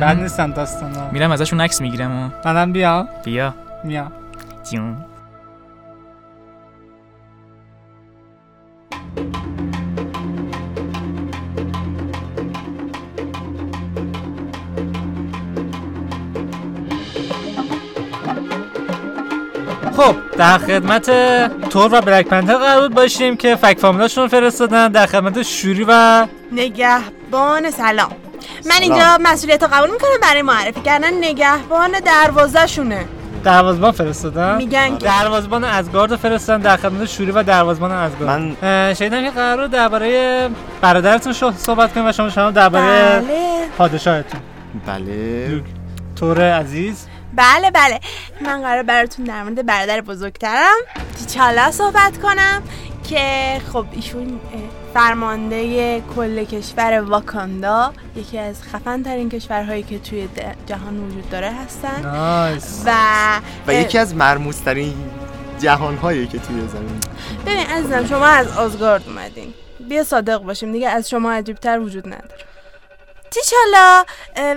[0.00, 3.08] بد نیستن داستان ها میرم ازشون عکس می‌گیرم و منم بیا.
[3.24, 3.54] بیا.
[3.84, 4.12] بیا
[4.70, 4.96] جون.
[20.40, 21.10] در خدمت
[21.68, 25.84] تور و بلک پنتر قرار بود باشیم که فک فامیلاشون رو فرستادن در خدمت شوری
[25.88, 28.08] و نگهبان سلام.
[28.66, 28.82] من سلام.
[28.82, 33.04] اینجا مسئولیت رو قبول می‌کنم برای معرفی کردن نگهبان دروازه شونه
[33.44, 38.40] دروازبان فرستادن؟ میگن که دروازبان ازگارد رو فرستادن در خدمت شوری و دروازبان ازگارد.
[38.40, 40.48] من اه، شنیدم که قرار درباره
[40.80, 42.84] برادرتون شو- صحبت کنیم و شما شما درباره
[43.20, 43.66] بله.
[43.78, 44.40] پادشاهتون.
[44.86, 45.62] بله.
[46.16, 47.06] تور عزیز.
[47.34, 48.00] بله بله.
[48.40, 50.76] من قرار براتون در مورد برادر بزرگترم
[51.18, 52.62] تیچالا صحبت کنم
[53.08, 54.40] که خب ایشون
[54.94, 60.28] فرمانده کل کشور واکاندا یکی از خفن ترین کشورهایی که توی
[60.66, 62.00] جهان وجود داره هستن.
[62.02, 62.82] نایس.
[62.86, 62.94] و
[63.66, 64.94] و یکی از مرموزترین
[65.60, 67.00] جهان هایی که توی زمین.
[67.46, 69.54] ببین عزیزم شما از آزگارد اومدین.
[69.88, 72.49] بیا صادق باشیم دیگه از شما عجیبتر وجود نداره.
[73.30, 74.04] تیچالا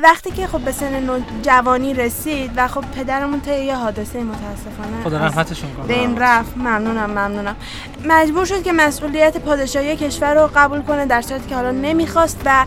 [0.03, 5.17] وقتی که خب به سن جوانی رسید و خب پدرمون طی یه حادثه متاسفانه خدا
[5.17, 5.85] رحمتشون کنه.
[5.85, 6.57] بین رفت.
[6.57, 7.55] ممنونم ممنونم.
[8.05, 12.65] مجبور شد که مسئولیت پادشاهی کشور رو قبول کنه در صورتی که حالا نمی‌خواست و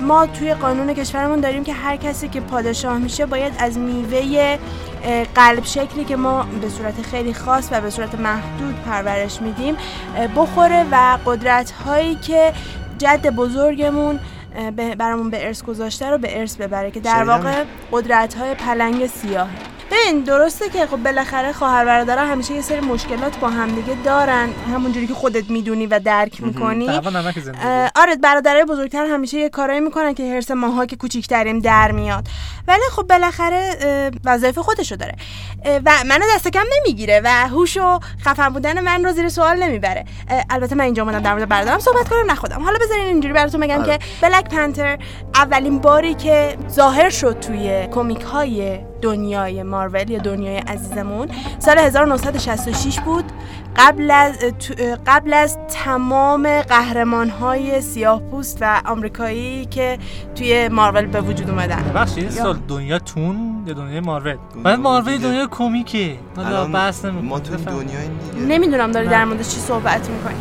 [0.00, 4.58] ما توی قانون کشورمون داریم که هر کسی که پادشاه میشه باید از میوه
[5.34, 9.76] قلب شکلی که ما به صورت خیلی خاص و به صورت محدود پرورش میدیم
[10.36, 12.52] بخوره و قدرت هایی که
[12.98, 14.22] جد بزرگمون به-
[14.98, 17.24] برامون به ارث گذاشته رو به ارث ببره که در.
[17.24, 22.80] واقع قدرت های پلنگ سیاهه ببین درسته که خب بالاخره خواهر برادرها همیشه یه سری
[22.80, 26.88] مشکلات با همدیگه دارن همونجوری که خودت می‌دونی و درک می‌کنی.
[27.96, 32.26] آره برادرای بزرگتر همیشه یه کارایی می‌کنن که حرس ماها که کوچیکتریم در میاد.
[32.68, 35.14] ولی خب بالاخره وظایف خودشو داره.
[35.64, 40.04] و منو دست کم نمی‌گیره و هوش و خفن بودن من رو زیر سوال نمی‌بره.
[40.50, 42.62] البته من اینجا اومدم در مورد برادرم صحبت کنم نه خودم.
[42.62, 43.98] حالا بذارین اینجوری براتون بگم آره.
[43.98, 44.98] که بلک پنتر
[45.34, 53.00] اولین باری که ظاهر شد توی کمیک های دنیای مارول یا دنیای عزیزمون سال 1966
[53.00, 53.24] بود.
[53.76, 54.38] قبل از
[55.06, 59.98] قبل از تمام قهرمان های سیاه پوست و آمریکایی که
[60.34, 61.92] توی مارول به وجود اومدن.
[61.94, 66.16] بخشی سال دنیا تون یا دنیای مارول؟ من مارول دنیا کمیکه.
[66.36, 68.46] حالا بحث ما تو این دنیای دیگه.
[68.46, 70.40] نمی‌دونم داری در مورد چی صحبت می‌کنی.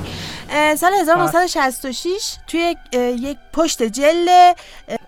[0.52, 4.28] سال 1966 توی یک پشت جل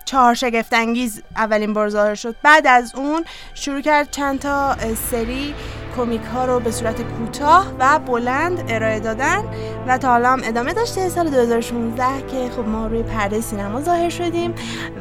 [0.04, 2.36] چهار شگفت انگیز اولین بار ظاهر شد.
[2.42, 4.76] بعد از اون شروع کرد چند تا
[5.10, 5.54] سری
[5.96, 9.44] کمیک ها رو به صورت کوتاه و بلند ارائه دادن
[9.86, 11.08] و تا حالا هم ادامه داشته.
[11.08, 14.54] سال 2016 که خب ما روی پرده سینما ظاهر شدیم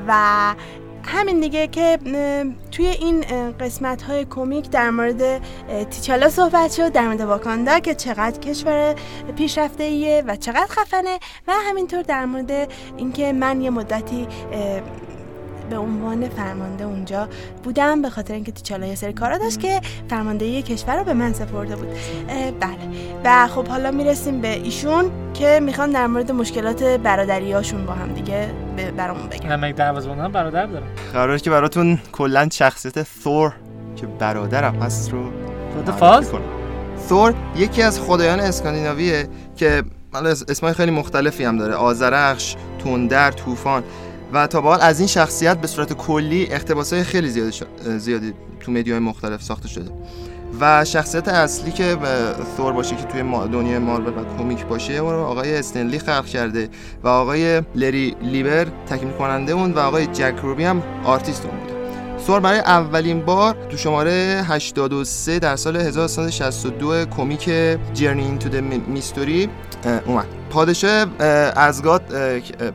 [0.07, 0.55] و
[1.05, 1.99] همین دیگه که
[2.71, 5.41] توی این قسمت های کمیک در مورد
[5.89, 8.95] تیچالا صحبت شد در مورد واکاندا که چقدر کشور
[9.35, 14.27] پیشرفته ایه و چقدر خفنه و همینطور در مورد اینکه من یه مدتی
[15.73, 17.27] به عنوان فرمانده اونجا
[17.63, 21.33] بودم به خاطر اینکه تیچالا یه سری کارا داشت که فرماندهی کشور رو به من
[21.33, 21.87] سپرده بود.
[22.59, 22.77] بله.
[23.25, 28.49] و خب حالا می‌رسیم به ایشون که می‌خوان در مورد مشکلات برادریاشون با هم دیگه
[28.97, 29.51] برامون بگن.
[29.51, 30.87] نمک دروازه‌بان برادر دارم.
[31.13, 33.53] قراره که براتون کلا شخصیت ثور
[33.95, 35.23] که برادرم هست رو
[35.99, 36.31] فاز؟
[37.09, 39.83] ثور یکی از خدایان اسکاندیناویه که
[40.49, 41.73] اسمای خیلی مختلفی هم داره.
[41.73, 43.83] آزرخش، توندر، طوفان.
[44.33, 47.57] و تا به حال از این شخصیت به صورت کلی اقتباسای خیلی زیادی,
[47.97, 49.91] زیادی تو media ی مختلف ساخته شده.
[50.59, 51.97] و شخصیت اصلی که
[52.57, 56.69] ثور باشه که توی دنیای مارول و کمیک باشه اون آقای استن لی خلق کرده
[57.03, 61.72] و آقای لری لیبر تکمیل کننده اون و آقای جک کربی هم آرتیست اون بوده.
[62.27, 67.49] ثور برای اولین بار تو شماره 83 در سال 1962 کمیک
[67.93, 68.55] Journey into the
[68.87, 69.49] Mystery
[70.05, 70.25] اومد.
[70.49, 71.07] پادشاه
[71.55, 72.01] ازگاد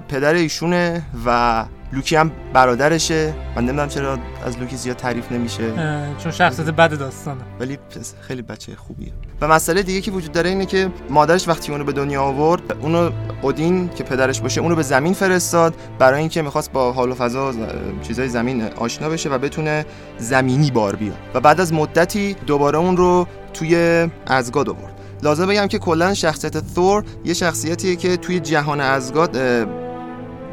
[0.09, 3.35] پدر ایشونه و لوکی هم برادرشه.
[3.57, 5.73] من نمی‌دونم چرا از لوکی زیاد تعریف نمیشه.
[6.19, 7.41] چون شخصیت بد داستانه.
[7.61, 7.79] ولی
[8.21, 9.13] خیلی بچه خوبیه.
[9.41, 13.11] و مسئله دیگه که وجود داره اینه که مادرش وقتی اونو به دنیا آورد اونو
[13.43, 17.55] اودین که پدرش باشه اونو به زمین فرستاد برای اینکه می‌خواست با حال و فضا
[18.03, 19.87] چیزای زمین آشنا بشه و بتونه
[20.19, 21.19] زمینی بار بیاد.
[21.35, 24.95] و بعد از مدتی دوباره اون رو توی ازگاد آورد.
[25.23, 29.37] لازم بگم که کلا شخصیت ثور یه شخصیتیه که توی جهان ازگاد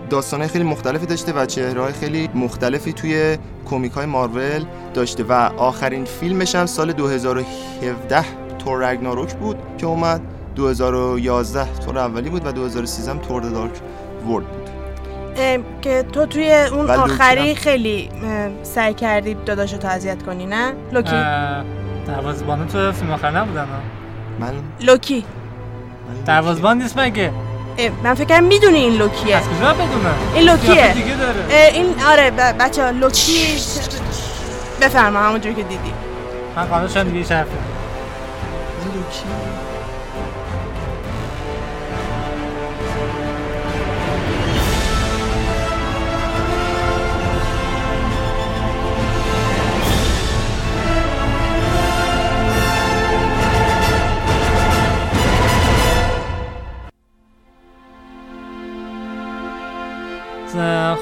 [0.10, 6.06] داستانهای خیلی مختلفی داشته و چهرهای خیلی مختلفی توی کمیک های مارول داشته و آخرین
[6.06, 8.26] فیلمش هم سال 2017
[8.60, 10.22] تور رگناروک بود که اومد.
[10.56, 13.72] 2011 تور اولی بود و 2013 هم تور دارک
[14.28, 14.70] ورد بود.
[15.82, 18.10] که تو توی اون آخری خیلی
[18.64, 21.24] سعی کردی داداشو اذیت کنی نه؟ لوکی؟
[22.08, 23.68] دروازبان تو فیلم آخر نبودن؟
[24.40, 25.26] من لوکی.
[26.26, 27.32] دروازبان نیست مگه؟
[28.04, 29.36] من فکر می‌دونی این لوکیه.
[29.36, 30.94] از کجا بدونم این لوکیه.
[30.94, 31.72] دیگه داره.
[31.74, 33.48] این آره بچه ها لوکی.
[34.82, 35.94] بفرما همونجوری که دیدی.
[36.56, 37.50] من قانون شدم دیگه شرفه
[38.82, 39.24] این لوکی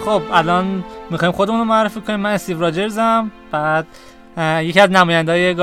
[0.05, 2.19] خب الان می‌خوایم خودمون رو معرفی کنیم.
[2.19, 3.87] من استیو راجرزم بعد
[4.61, 5.53] یکی از نماینده های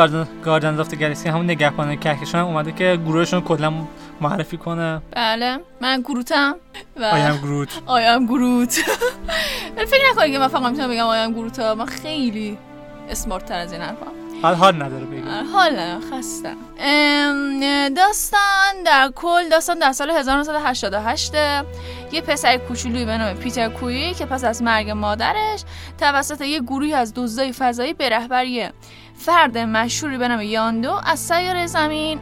[0.44, 3.72] Guardian of Galaxy همون نگهبان کهکشان اومده که گروهشون کلا
[4.20, 5.02] معرفی کنه.
[5.16, 6.54] بله من گروتم
[6.96, 8.72] و I'm Groot I'm Groot
[9.76, 12.58] فکر نکنید که من فقط می‌تونم بگم I'm Groot من خیلی
[13.10, 15.46] smart تر از این حرفم حال حال نداره بگم.
[15.52, 16.56] حال خستم
[17.96, 21.34] داستان در کل داستان در سال 1988
[22.12, 25.64] یه پسر کوچولوی به نام پیتر کوی که پس از مرگ مادرش
[25.98, 28.68] توسط یه گروهی از دزدای فضایی به رهبری
[29.16, 32.20] فرد مشهوری به نام یاندو از سیاره زمین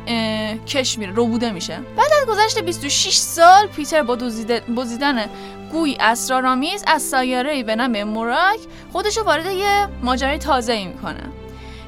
[0.66, 1.80] کش میره روبوده میشه.
[1.96, 5.26] بعد از گذشت 26 سال پیتر با دزدیدن
[5.72, 8.58] گوی اسرارآمیز از سیاره به نام موراک
[8.92, 11.22] خودش وارد یه ماجرای تازه ای می‌کنه.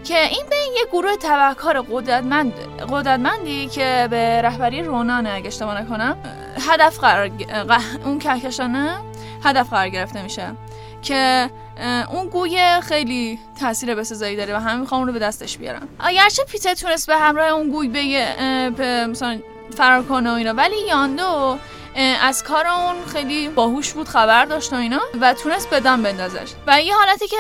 [0.05, 2.53] که این به یه گروه تبهکار قدرتمند
[2.91, 6.17] قدرتمندی که به رهبری رونان اگه اشتباه نکنم
[6.69, 7.31] هدف قرار
[8.05, 8.99] اون کهکشانه
[9.45, 10.53] هدف قرار گرفته میشه
[11.03, 11.51] که
[12.13, 16.75] اون گوی خیلی تاثیر بسزایی داره و همه می‌خوام رو به دستش بیارم اگرچه پیتر
[16.75, 19.41] تونست به همراه اون گوی به مثلا
[19.77, 21.59] فرار کنه و اینا ولی یاندو
[22.23, 26.53] از کار اون خیلی باهوش بود خبر داشت و اینا و تونست به دام بندازش.
[26.67, 27.37] و یه حالتی که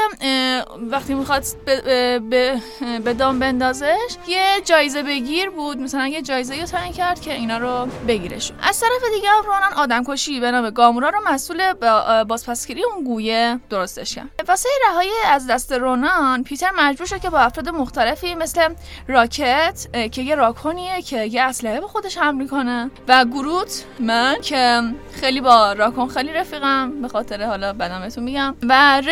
[0.91, 2.61] وقتی می‌خواد به,
[3.05, 5.79] به, دام بندازش یه جایزه بگیر بود.
[5.79, 8.53] مثلا یه جایزه رو تعیین کرد که اینا رو بگیرش.
[8.63, 14.15] از طرف دیگه رونان آدمکشی به نام گامورا رو مسئول با- بازپسگیری اون گویه درستش
[14.15, 14.27] کرد.
[14.49, 18.75] واسه رهایی از دست رونان پیتر مجبور شد که با افراد مختلفی مثل
[19.09, 24.83] راکت که یه راکونیه که یه اسلحه به خودش حمل می‌کنه و گروت من که
[25.13, 29.03] خیلی با راکون خیلی رفیقم به خاطر حالا بعدم بهتون میگم و.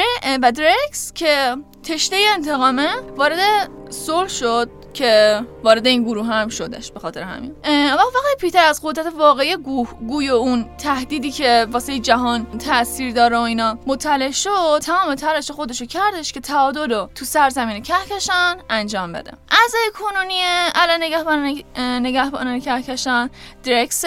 [0.43, 7.01] و درکس که تشنه انتقامه وارد صلح شد که وارد این گروه هم شدش به
[7.01, 11.99] خاطر همین و فقط پیتر از قدرت واقعی گوه گوی و اون تهدیدی که واسه
[11.99, 17.25] جهان تاثیر داره و اینا مطلع شد تمام تلاش خودشو کردش که تعادل رو تو
[17.25, 20.41] سرزمین کهکشان انجام بده اعضای کنونی
[20.75, 23.31] الان نگهبان نگهبان کهکشان
[23.65, 24.05] درکس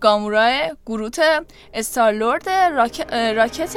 [0.00, 0.52] گاموراه
[0.86, 1.20] گروت
[1.74, 3.12] استارلورد راک...
[3.12, 3.76] راکت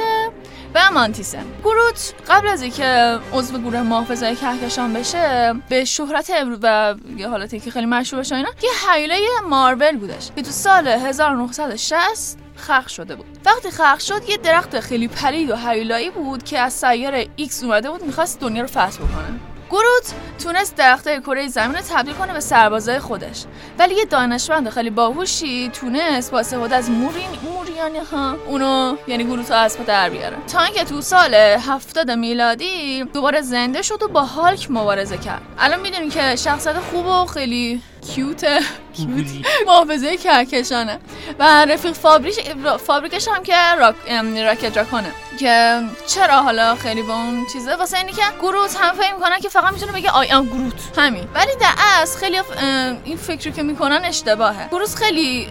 [0.74, 6.94] و مانتیسه گروت قبل از اینکه عضو گروه محافظه کهکشان بشه به شهرت امروز و
[7.16, 9.16] یه حالتی که خیلی مشهور بشه اینا یه هیولای
[9.48, 13.26] مارول بودش که تو سال 1960 خلق شده بود.
[13.44, 17.90] وقتی خلق شد یه درخت خیلی پلید و هیولایی بود که از سیاره ایکس اومده
[17.90, 19.40] بود می‌خواست دنیا رو فتح بکنه.
[19.70, 23.44] گروت تونست درختای کره زمین رو تبدیل کنه به سربازای خودش.
[23.78, 29.50] ولی یه دانشمند خیلی باهوشی تونست با استفاده از مورین موریانی ها اونو یعنی گروت
[29.50, 30.36] رو از پا در بیاره.
[30.52, 35.42] تا اینکه تو سال 70 میلادی دوباره زنده شد و با هالک مبارزه کرد.
[35.58, 37.82] الان می‌دونین که شخصیت خوب و خیلی
[38.14, 38.44] کیوت
[38.96, 39.26] کیوت.
[39.66, 40.98] محافظه کهکشانه.
[41.38, 42.36] و رفیق فابریش
[42.86, 43.94] فابریکش هم که راک
[44.36, 49.14] راکت راکونه که چرا حالا خیلی با اون چیزه؟ واسه اینی که گروت هم فکر
[49.14, 50.98] می‌کنن که فقط می‌تونه بگه آی ام گروت.
[50.98, 51.28] همین.
[51.34, 52.40] ولی در اصل خیلی
[53.04, 54.68] این فکری که می‌کنن اشتباهه.
[54.68, 55.48] گروت خیلی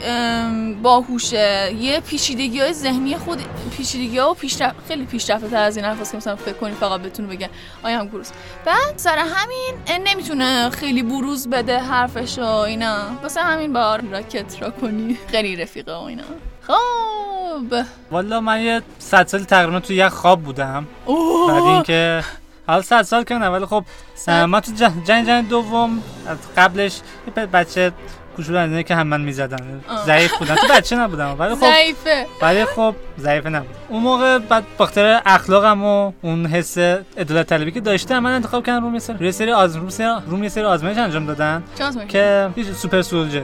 [0.83, 1.73] باهوشه.
[1.79, 3.41] یه پیچیدگی های ذهنی خود
[3.77, 7.01] پیچیدگی ها و پیشرفت خیلی پیشرفته تر از این حرفاست که مثلا فکر کنی فقط
[7.01, 7.49] بتونه بگه
[7.83, 8.27] آی ام گروت.
[8.65, 12.37] بعد سر همین نمی‌تونه خیلی بروز بده حرفش.
[12.39, 12.97] و اینا.
[13.23, 15.17] واسه همین با راکت را کنی.
[15.32, 16.23] خیلی رفیقه و اینا.
[16.67, 17.86] خب.
[18.12, 20.88] والا من یه صد سال تقریبا تو یه خواب بودم.
[21.06, 21.52] اوه.
[21.52, 22.23] بعد اینکه
[22.67, 23.84] حالا صد سال که نه ولی خب
[24.28, 27.02] من تو جنگ جنگ, دوم از قبلش
[27.38, 27.91] یه بچه
[28.36, 29.84] کوچولو که هم من می‌زدن.
[30.06, 32.28] ضعیف بودم تو بچه نبودم ولی خب ضعیفه.
[32.41, 33.75] ولی خب ضعیف نبود.
[33.89, 38.84] اون موقع بعد بخاطر اخلاقم و اون حس عدالت طلبی که داشتم من انتخاب کردم
[38.84, 39.75] روم یه سری روی سری آز...
[39.75, 41.63] روم سری روم یه سری آزمایش انجام دادن؟
[42.08, 43.43] که یه سوپر سولجر.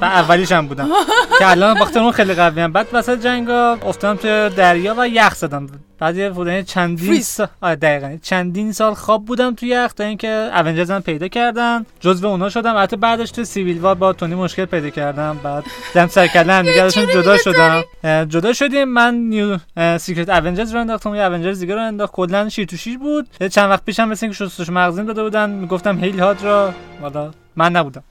[0.00, 0.88] و اولیش هم بودم.
[1.38, 2.72] که الان بخاطر اون خیلی قوی هم.
[2.72, 5.66] بعد وسط جنگا افتادم تو دریا و یخ زدم.
[5.98, 7.20] بعد یه بودن چندین.
[7.20, 8.18] سال آره دقیقاً.
[8.22, 11.86] چندین سال خواب بودم تو یخ تا اینکه اونجرز هم پیدا کردن.
[12.00, 12.76] جزو اونا شدم.
[12.76, 15.38] البته بعدش تو سیویل وار با تونی مشکل پیدا کردم.
[15.42, 17.82] بعد زم سر کله هم دیگه ازشون جدا شدم.
[18.24, 18.84] جدا شدیم.
[18.84, 19.58] من نیو
[19.98, 22.12] سیکرت اونجرز رو انداختم یه اونجرز دیگه رو انداخت.
[22.12, 25.98] کلا شیر تو شیر بود چند وقت پیشم مثل اینکه شستش مغزین داده بودن می‌گفتم
[25.98, 28.02] هیل هاد را والا من نبودم.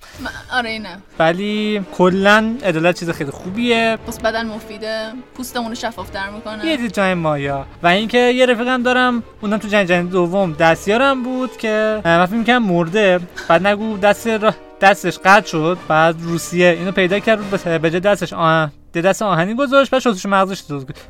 [0.53, 0.97] آره اینه.
[1.19, 3.97] ولی کلا عدالت چیز خیلی خوبیه.
[4.07, 5.11] پس بدن مفیده.
[5.35, 6.65] پوستمون رو شفافتر می‌کنه.
[6.65, 7.65] یه دید جای مایا.
[7.83, 12.35] و اینکه یه رفیقم دارم اونم تو جنگ جنگ دوم دستیارم بود که من فکر
[12.35, 13.19] می‌کردم مرده.
[13.47, 15.77] بعد نگو دست را دستش قطع شد.
[15.87, 20.01] بعد روسیه اینو پیدا کرد به- به جای دستش آه یه دست آهنی گذاشت بعد
[20.01, 20.63] شستش مغزش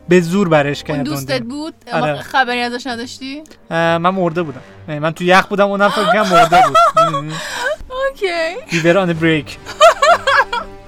[0.10, 2.12] به زور برش اون کرد دوستت بود؟ آره.
[2.12, 4.62] اما خبری ازش نداشتی؟ من مرده بودم.
[4.88, 6.78] نه، من تو یخ بودم اونم فکر کنم مرده بود.
[7.90, 8.90] اوکی.
[8.98, 9.58] آن بریک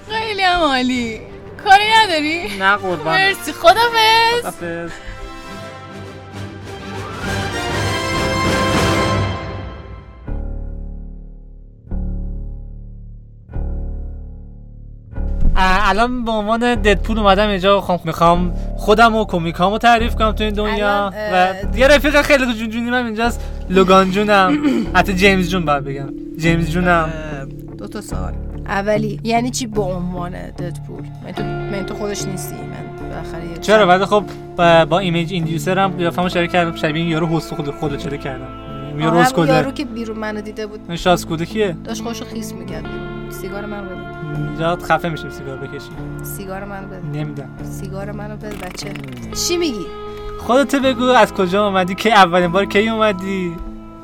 [0.10, 1.22] خیلی عالی.
[1.64, 3.54] کاری نداری؟ نه قربان مرسی.
[3.54, 4.92] خدافظ خدافظ.
[15.62, 20.54] الان به عنوان ددپول اومدم اینجا خب می‌خوام خودم و کمیکامو تعریف کنم تو این
[20.54, 21.14] دنیا الان،
[21.74, 24.58] و یه رفیق خیلی جون جونی من اینجاست لوگان جونم.
[24.94, 26.10] حتی جیمز جون باید بگم.
[26.38, 27.10] جیمز جونم.
[27.78, 28.34] دو تا سوال.
[28.66, 33.88] اولی یعنی چی به عنوان ددپول؟ من تو من تو خودش نیستی من بالاخره چرا؟
[33.88, 34.24] ولی خب
[34.56, 36.76] با, با ایمیج ایندیوسر هم قیافمو شریک کردم.
[36.76, 38.48] شبیه این یارو هست خود خود چرا کردم.
[39.00, 40.80] یارو اسکوله یارو که بیرون منو دیده بود.
[40.88, 42.86] این شاسکوده کیه؟ داشت خوشو خیس می‌کرد.
[43.30, 47.06] سیگار منو بده اینجا خفه میشیم سیگار بکشیم سیگار منو بده.
[47.06, 48.94] نمیدم سیگار منو بده بچه.
[49.48, 49.86] چی میگی؟
[50.40, 53.56] خودت بگو از کجا اومدی کی اولین بار کی اومدی؟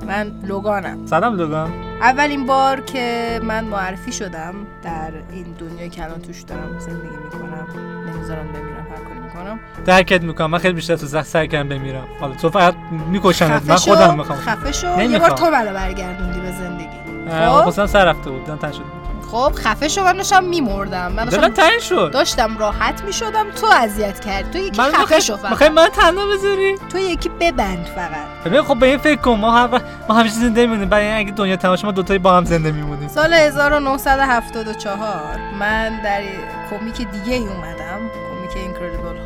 [0.08, 1.06] من لوگانم.
[1.06, 1.74] سلام لوگان.
[2.02, 7.68] اولین بار که من معرفی شدم در این دنیای که الان توش دارم زندگی می‌کنم.
[8.08, 9.60] نمی‌ذارم بمیرم هر کاری می‌کنم.
[9.86, 10.52] درکت می‌کنم.
[10.52, 12.06] من خیلی بیشتر تو زخ سعی کردم بمیرم.
[12.20, 12.76] حالا تو فقط
[13.12, 13.70] میکشنت.
[13.70, 14.40] من خودم می‌خوام.
[14.40, 15.02] خفه شو.
[15.02, 15.20] یه.
[15.20, 17.72] بار تو منو برگردوندی به زندگی.
[17.72, 18.46] خب؟ سر رفته بود.
[18.46, 21.12] دم تن شد خب خفه شو من داشتم میمردم.
[21.12, 25.34] من داشتم تنگ شد؟ داشتم راحت می‌شدم تو اذیت کردی تو یکی من خفه شو
[25.34, 28.44] می‌خوای فقط من تنها بذاری؟ تو یکی ببند فقط.
[28.46, 29.32] ببین خب به این فکر کن.
[29.32, 30.90] ما هر ما همیشه زنده میمونیم.
[30.90, 33.08] برای این اگه دنیا تمام شه ما دوتایی با هم زنده میمونیم.
[33.08, 36.22] سال 1974 من در
[36.70, 38.25] کمیک دیگه ای اومدم.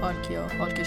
[0.02, 0.82] هالک یا هالک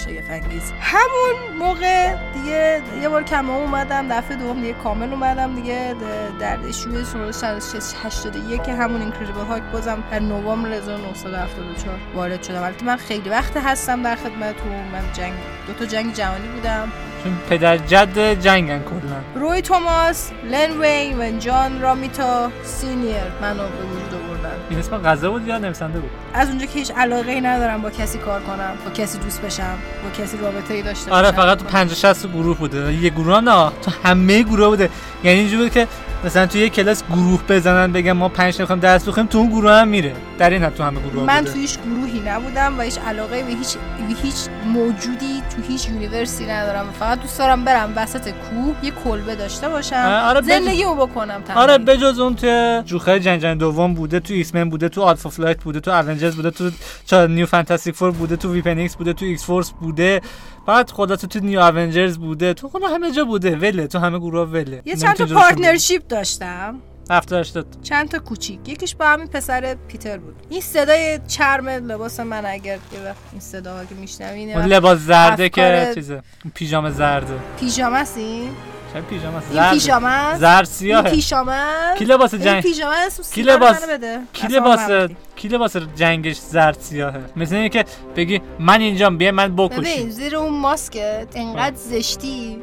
[0.80, 5.94] همون موقع دیگه یه بار کم اومدم دفعه دوم دیگه کامل اومدم دیگه
[6.40, 7.60] در ایشوی سال
[8.04, 12.62] 81 که همون اینکردیبل هالک بازم در نوامبر 1974 وارد شدم.
[12.62, 14.72] البته من خیلی وقت هستم در خدمتتون.
[14.72, 15.32] من جنگ
[15.66, 16.92] دو تا جنگ جهانی بودم.
[17.24, 19.46] چون پدر جد جنگن کلا.
[19.48, 24.31] روی توماس، لن وی و جان رامیتا سینیر منو به وجود
[24.72, 27.90] این اسم غذا بود یا نویسنده بود؟ از اونجا که هیچ علاقه ای ندارم با
[27.90, 31.64] کسی کار کنم با کسی دوست بشم با کسی رابطه ای داشته آره فقط تو
[31.64, 32.94] 50 60 گروه بوده.
[32.94, 34.90] یه گروه نه تو همه گروه بوده.
[35.24, 35.88] یعنی اینجوری بود که
[36.24, 39.72] مثلا تو یه کلاس گروه بزنن بگن ما پنج می‌خوایم درس بخونیم تو اون گروه
[39.72, 40.12] هم میره.
[40.38, 41.52] در این حد تو همه گروه من بوده.
[41.52, 43.76] تو هیچ گروهی نبودم و هیچ علاقه به هیچ
[44.08, 44.34] به هیچ
[44.66, 46.86] موجودی تو هیچ universe ی ندارم.
[47.00, 50.22] فقط دوست دارم برم وسط کوه یه کلبه داشته باشم.
[50.24, 51.70] آره، بج- زندگیمو بکنم تنهایی.
[51.70, 55.80] آره بجز اون تو جوخه جنگ دوم بوده تو ایکس بوده تو Alpha Flight بوده
[55.80, 56.70] تو Avengers بوده تو
[57.06, 60.20] چا New Fantastic Four بوده تو Weapon X بوده تو X-Force بوده.
[60.66, 64.48] بعد خدا تو New Avengers بوده تو خدا همه جا بوده وله تو همه گروه
[64.48, 65.26] وله یه چند تا.
[65.26, 66.80] partnership داشتم
[67.12, 70.34] 70 80 چند تا کوچیک؟ یکیش با همین پسر پیتر بود.
[70.50, 75.48] این صدای چرم لباس من اگر یه وقت این صدا که میشنوین اون لباس زرده
[75.48, 77.34] که چیزه اون پیژامه زرده.
[77.60, 78.50] پیژامه است این؟
[78.94, 79.70] چه پیژامه است؟ زرده.
[79.70, 83.84] پیژامه است؟ زرد این سیاهه پیژامه است؟ کی لباس جنگ پیژامه است؟ کی لباس-
[84.32, 84.90] کی لباس.
[85.36, 87.84] کی لباس جنگش زرد سیاهه؟ مثل اینه که
[88.16, 92.58] بگی من اینجام بیا من ببین بکشی زیر اون ماسکت انقدر زشتی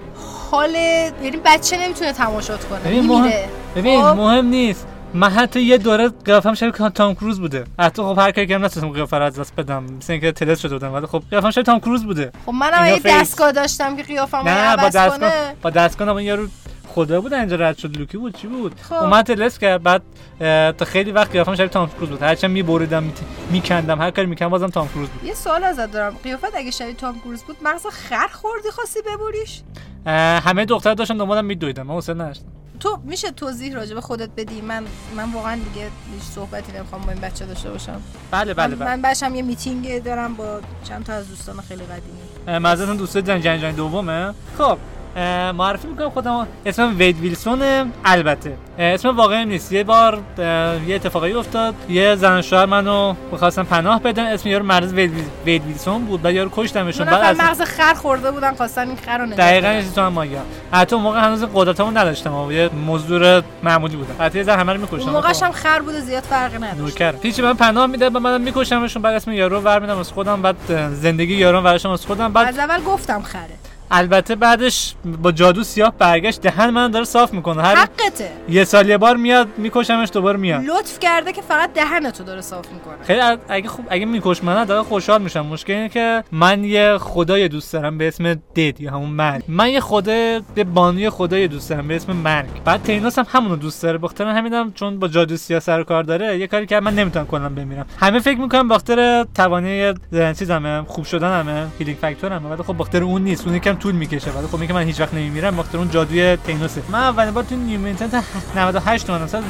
[0.51, 3.49] حال یعنی بچه نمی‌تونه تماشات کنه ببین میمیره.
[3.75, 4.87] ببین خب؟ مهم نیست.
[5.13, 7.63] من حتی یه دوره قیافم شبیه تام کروز بوده.
[7.79, 9.83] حتی خب هر کاری که نتونستم قیافه رو از دست بدم.
[9.83, 10.93] مثل اینکه تلس شده بودم.
[10.93, 12.31] ولی خب قیافم شبیه تام کروز بوده.
[12.45, 13.01] خب منم یه.
[13.05, 16.47] دستگاه داشتم که قیافم نه با دستگاه با دستگاه اون یارو
[16.87, 17.97] خدا بود اینجا رد شد.
[17.97, 18.93] لوکی بود چی بود؟ خب.
[18.93, 20.01] اومد تلس کرد بعد
[20.77, 22.23] تا خیلی وقت قیافم شبیه تام کروز بود.
[22.23, 23.03] هرچند میبریدم
[23.51, 25.23] میکندم هر کاری می‌کردم بازم تام کروز بود.
[25.23, 26.15] یه سوال ازت دارم.
[26.23, 29.61] قیافت اگه شبیه تام کروز بود مغز خر خوردی خواستی ببریش؟
[30.45, 32.45] همه دختر داشتن دنبالم میدویدم من حوصله نداشتم.
[32.79, 34.83] تو میشه توضیح راجع به خودت بدی؟ من
[35.15, 38.01] من واقعا دیگه هیچ صحبتی نمی‌خوام با این بچه داشته باشم.
[38.31, 38.95] بله بله من, بله.
[38.95, 42.59] من بچم یه میتینگ دارم با چند تا از دوستان خیلی قدیمی.
[42.59, 44.77] معذرتون دوست جنگ جنگ جنگ دومه؟ خب
[45.57, 46.47] معرفی می‌کنم خودم.
[46.65, 48.53] اسمم وید ویلسونه البته.
[48.79, 49.71] اسم واقعی نیست.
[49.71, 50.19] یه بار
[50.87, 51.75] یه اتفاقی افتاد.
[51.89, 54.23] یه زن شوهر منو می‌خواستن پناه بدن.
[54.23, 55.11] اسم یارو مرز وید,
[55.45, 56.21] وید ویلسون بود.
[56.21, 57.05] بعد یارو کشتمشون.
[57.05, 60.41] بعد از مغز خر خورده بودن خواستن این خر رو نجات دقیقا تو هم ماگم
[60.71, 62.51] حتی اون موقع هنوز قدرتمو نداشتم.
[62.51, 64.15] یه مزدور معمولی بودم.
[64.19, 65.11] حتی یه زن همه رو میکشتم.
[65.11, 67.01] موقعش هم خر بوده زیاد فرقی نداشت.
[67.01, 67.41] نوکر.
[67.41, 70.41] من پناه میده و منم میکشمشون بعد اسم یارو ور میدم از خودم.
[70.41, 70.55] بعد
[70.93, 72.33] زندگی یارو ورشم از خودم.
[72.33, 73.68] بعد از اول گفتم خره.
[73.91, 77.61] البته بعدش با جادو سیاه برگشت دهن من داره صاف می‌کنه.
[77.61, 78.31] هر حقته.
[78.49, 80.63] یه سال یه بار میاد میکشمش دوباره میاد.
[80.63, 83.03] لطف کرده که فقط دهن تو داره صاف می‌کنه.
[83.03, 85.45] خیلی اگه خوب اگه میکش من داره خوشحال میشم.
[85.45, 89.43] مشکل اینه که من یه خدای دوست دارم به اسم Death یا همون مرگ.
[89.47, 92.63] من یه خدای یه بانوی خدای دوست دارم به اسم مرگ.
[92.65, 93.97] بعد تنوس هم همونو دوست داره.
[93.97, 97.49] بخاطر همینم چون با جادو سیاه سر کار داره یه کاری که من نمی‌تونم کلا
[97.49, 97.85] بمیرم.
[97.99, 103.21] همه فکر می‌کنم بخاطر توانایی چیزمه خوب شدنمه healing factor مه ولی خب بخاطر اون
[103.21, 103.47] نیست.
[103.47, 104.31] اون یکم طول می‌کشه.
[104.31, 107.55] ولی خب میگه من هیچ وقت نمیمیرم بخاطر اون جادوی تنوسه من اولین بار تو
[107.55, 108.23] New Mutant
[108.55, 109.43] 98 اومدم سال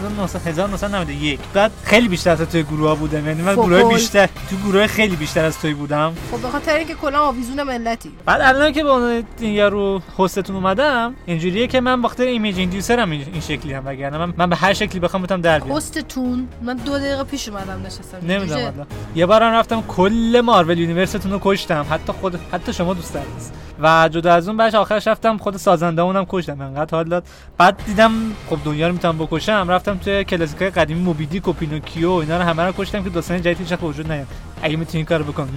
[0.45, 3.27] 1991 بعد خیلی بیشتر از توی گروه ها بودم.
[3.27, 3.93] یعنی من گروه.
[3.93, 6.13] بیشتر تو گروه خیلی بیشتر از توی بودم.
[6.31, 8.11] خب به خاطر اینکه کلا آویزون ملتی.
[8.25, 13.11] بعد الان که با این یارو هستتون اومدم اینجوریه که من بخاطر image inducer م
[13.11, 13.83] این این شکلی هم.
[13.85, 15.77] وگرنه من, من به هر شکلی بخوام بتونم در بیارم.
[15.77, 18.17] هستتون؟ من دو دقیقه پیش اومدم نشستم.
[18.27, 21.85] نمی‌دونم یه بارم رفتم کل مارول universe تون رو کشتم.
[21.89, 26.01] حتی خود حتی شما دوست نیست و جدا از اون بعدش آخرش رفتم خود سازنده
[26.01, 26.61] اونم کشتم.
[26.61, 27.23] انقدر حال داد.
[27.57, 28.11] بعد دیدم
[28.49, 29.65] خب دنیا رو می‌تونم بکشم.
[29.69, 33.57] رفتم توی کلاسیکای قدیمی موبیدیک و پینوکیو اینا رو همه رو کشتم که داستان جدید
[33.59, 34.27] هیچ وجود نیاد.
[34.61, 35.49] اگه می‌تونی این کارو بکن.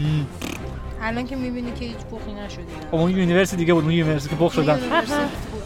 [1.03, 2.62] الان که می‌بینی که هیچ پخی نشدی.
[2.91, 3.85] خب اون universe دیگه بود.
[3.85, 4.81] اون universe که پخ شدن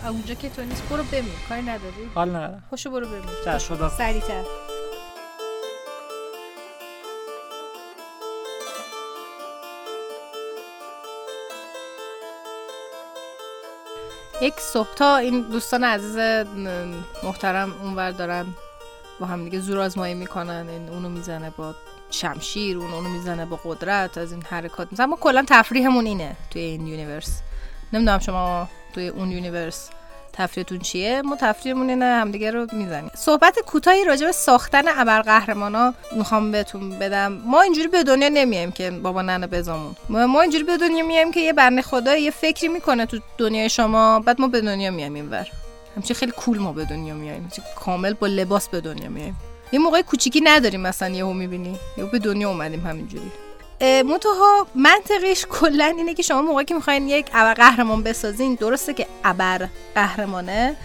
[0.09, 2.63] اونجا که تو نیست برو بمیر کاری نداری؟ حال ندارم.
[2.71, 3.75] پاشو برو بمیر چشم.
[3.75, 4.43] خدا سریعتر.
[14.41, 16.17] یک صبح تا این دوستان عزیز
[17.23, 18.47] محترم اونور دارن
[19.21, 21.75] با هم دیگه زور آزمایی می‌کنن این اونو می‌زنه با
[22.11, 24.93] شمشیر اون اونو می‌زنه با قدرت از این حرکات.
[24.93, 27.41] مثلا ما کلا تفریحمون اینه توی این universe.
[27.93, 29.91] نمی‌دونم شما توی اون universe
[30.37, 33.11] تفریحتون چیه؟ ما تفریحمون اینه همدیگه رو می‌زنیم.
[33.15, 37.33] صحبت کوتاهی راجع به ساختن ابرقهرمانا می‌خوام بهتون بدم.
[37.33, 39.97] ما اینجوری به دنیا نمیایم که بابا ننه بزامون.
[40.09, 44.21] ما, اینجوری به دنیا میایم که یه بنده خدا یه فکری می‌کنه تو دنیای شما
[44.21, 45.47] بعد ما به دنیا میایم اینور
[45.97, 47.49] همچین خیلی کول ما به دنیا میایم.
[47.77, 49.37] کامل با لباس به دنیا میایم.
[49.73, 51.79] یه موقع کوچیکی نداریم مثلا یهو می‌بینی.
[51.99, 53.33] یهو به دنیا اومدیم همینجوری.
[53.81, 59.07] منتها منطقیش کلا اینه که شما موقعی که می‌خواین یک ابر قهرمان بسازین درسته که
[59.25, 60.77] ابر قهرمانه.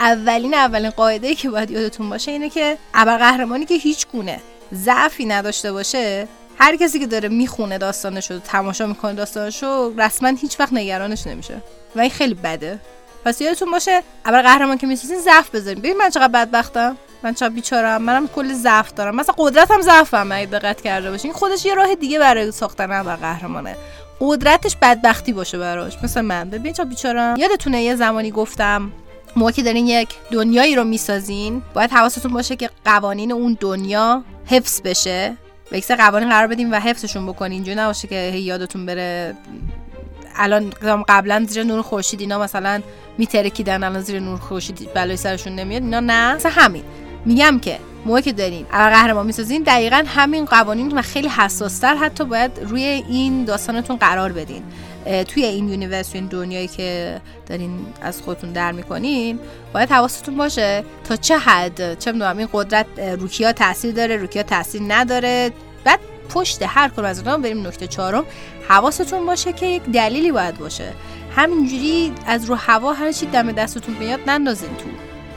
[0.00, 4.40] اولین اولین قاعده ای که باید یادتون باشه اینه که ابر قهرمانی که هیچ گونه
[4.74, 6.28] ضعفی نداشته باشه
[6.58, 11.62] هر کسی که داره می‌خونه داستانشو تماشا می‌کنه داستانشو رسما هیچ وقت نگرانش نمیشه.
[11.96, 12.78] و این خیلی بده.
[13.24, 16.96] پس یادتون باشه ابر قهرمان که می‌سازین ضعف بذارین ببین من چقدر بدبختم.
[17.22, 19.16] من چقدر بیچارم منم کلی ضعف دارم.
[19.16, 20.32] مثلا قدرتم ضعفم.
[20.32, 23.76] اگه دقت کرده باشین خودش یه راه دیگه برای ساختن ابر قهرمانه.
[24.20, 25.96] قدرتش بدبختی باشه براش.
[26.02, 26.50] مثل من.
[26.50, 28.92] ببین چقدر بیچارم یادتونه یه زمانی گفتم
[29.36, 34.80] موقع که دارین یک دنیایی رو می‌سازین باید حواستون باشه که قوانین اون دنیا حفظ
[34.82, 35.36] بشه.
[35.72, 37.52] و قوانین قرار بدیم و حفظشون بکنین.
[37.52, 39.36] اینجوری نباشه که یادتون بره
[40.36, 40.72] الان
[41.08, 42.82] قبلا زیر نور خورشید اینا مثلا
[43.18, 46.34] میترکیدن الان زیر نور خورشید بلای سرشون نمیاد اینا نه.
[46.34, 46.82] مثلا همین.
[47.24, 52.50] میگم که موقع که دارین قهرمان می‌سازین دقیقا همین قوانین و خیلی حساستر حتی باید
[52.62, 54.62] روی این داستانتون قرار بدین.
[55.28, 59.38] توی این universe این دنیایی که دارین از خودتون در می‌کنین
[59.74, 64.26] باید حواستون باشه تا چه حد چه می‌دونم این قدرت رو کیا تاثیر داره رو
[64.26, 65.50] کیا تاثیر نداره.
[65.84, 68.24] بعد پشت هر کدوم از اونها بریم نکته چهارم.
[68.70, 70.92] حواستون باشه که یک دلیلی باید باشه.
[71.36, 74.88] همینجوری از رو هوا هر چی دم دستتون بیاد نندازین تو.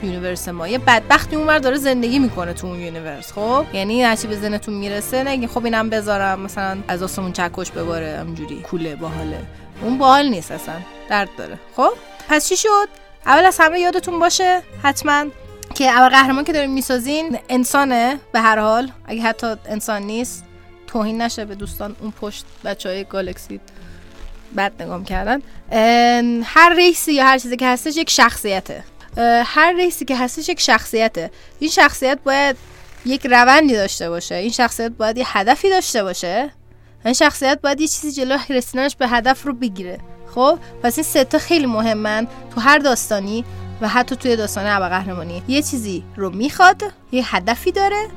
[0.06, 0.68] universe ما.
[0.68, 5.24] یه بدبختی اونور داره زندگی می‌کنه تو اون universe خب؟ یعنی هرچی به ذهنتون می‌رسه
[5.24, 9.38] نگین خب اینم بذارم مثلا از آسمون چکش بباره همینجوری cool ه باحاله.
[9.82, 10.74] اون باحال نیست اصلا.
[11.10, 11.58] درد داره.
[11.76, 11.92] خب؟
[12.28, 12.88] پس چی شد؟
[13.26, 15.24] اول از همه یادتون باشه حتما
[15.74, 18.90] که اول قهرمان که داریم می‌سازین انسانه به هر حال.
[19.06, 20.44] اگه حتی انسان نیست
[20.94, 23.60] توهین نشه به دوستان اون پشت بچه های گالکسی
[24.56, 25.42] بد نگام کردن.
[26.44, 28.84] هر ریسی یا هر چیزی که هستش یک شخصیته.
[29.44, 31.30] هر ریسی که هستش یک شخصیته.
[31.58, 32.56] این شخصیت باید
[33.06, 34.34] یک روندی داشته باشه.
[34.34, 36.50] این شخصیت باید یه هدفی داشته باشه.
[37.04, 39.98] این شخصیت باید یه چیزی جلو رسیدنش به هدف رو بگیره.
[40.34, 43.44] خب؟ پس این ستا خیلی مهمن تو هر داستانی
[43.80, 46.82] و حتی توی داستان ابر قهرمانی یه چیزی رو می‌خواد
[47.12, 48.08] یه هدفی داره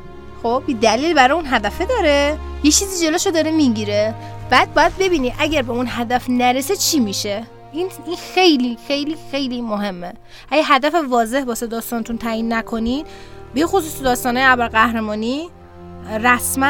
[0.43, 2.37] خب یه دلیل برای اون هدفه داره.
[2.63, 4.15] یه چیزی جلوشو داره می‌گیره.
[4.49, 7.43] بعد باید ببینی اگر به اون هدف نرسه چی میشه.
[7.71, 10.13] این این خیلی خیلی خیلی مهمه.
[10.49, 13.05] اگه هدف واضح واسه داستانتون تعیین نکنین
[13.53, 15.49] به خصوص داستانه ابر قهرمانی
[16.23, 16.65] رسما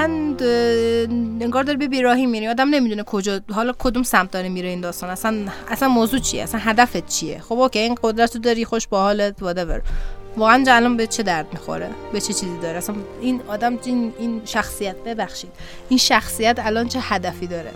[1.41, 2.47] انگار داره به بیراهی میری.
[2.47, 5.09] آدم نمی‌دونه کجا حالا کدوم سمت داره میره این داستان.
[5.09, 5.35] اصلا
[5.69, 9.35] اصلا موضوع چیه؟ اصلا هدفت چیه؟ خب اوکی این قدرت رو داری خوش با حالت
[9.39, 9.81] whatever.
[10.37, 14.41] واقعا الان به چه درد می‌خوره؟ به چه چیزی داره؟ اصلا این آدم این, این
[14.45, 15.51] شخصیت؟ ببخشید.
[15.89, 17.71] این شخصیت الان چه هدفی داره؟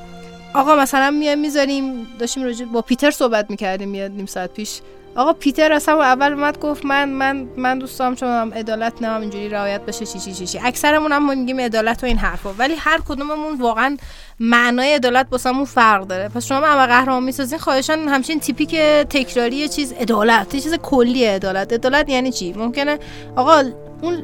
[0.53, 4.81] آقا مثلا میایم می‌ذاریم داشتیم راجع با پیتر صحبت می‌کردیم یه نیم ساعت پیش.
[5.15, 9.49] آقا پیتر اصلا اول اومد گفت من من من دوستام چون هم عدالت نه اینجوری
[9.49, 10.59] رعایت بشه چی چی چی چی.
[10.63, 12.53] اکثرمون هم میگیم عدالت و این حرفا.
[12.57, 13.97] ولی هر کدوممون واقعا
[14.39, 16.29] معنای عدالت واسمون فرق داره.
[16.29, 18.75] پس شما هم قهرمان می‌سازین خواهشاً همچین تیپیک
[19.09, 21.73] تکراری چیز عدالت یه چیز کلی عدالت.
[21.73, 22.99] عدالت یعنی چی؟ ممکنه
[23.35, 23.63] آقا
[24.01, 24.23] اون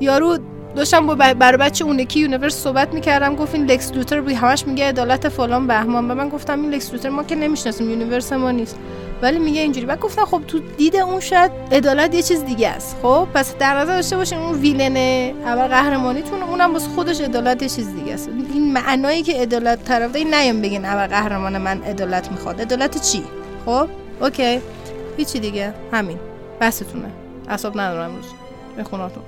[0.00, 0.38] یارو
[0.76, 4.66] داشتم با برای بچه اون یکی universe صحبت می‌کردم گفت این لکس لوتر بی همش
[4.66, 6.10] میگه عدالت فلان بهمان.
[6.10, 8.76] و من گفتم این لکس لوتر ما که نمی‌شناسیم universe ما نیست.
[9.22, 9.86] ولی میگه اینجوری.
[9.86, 12.96] بعد گفتم خب تو دید اون شاید عدالت یه چیز دیگه است.
[13.02, 14.96] خب پس در نظر داشته باشین اون villain
[15.44, 18.28] اول قهرمانیتون اونم واسه خودش عدالت یه چیز دیگه است.
[18.54, 22.60] این معنایی که عدالت طرف این نیام بگین اول قهرمان من عدالت می‌خواد.
[22.60, 23.24] عدالت چی؟
[23.66, 23.88] خب
[24.20, 24.60] اوکی.
[25.16, 25.74] هیچی دیگه.
[25.92, 26.18] همین.
[26.60, 27.10] بستونه
[27.48, 28.26] اصاب ندارم امروز.
[28.76, 29.22] به خوناتون.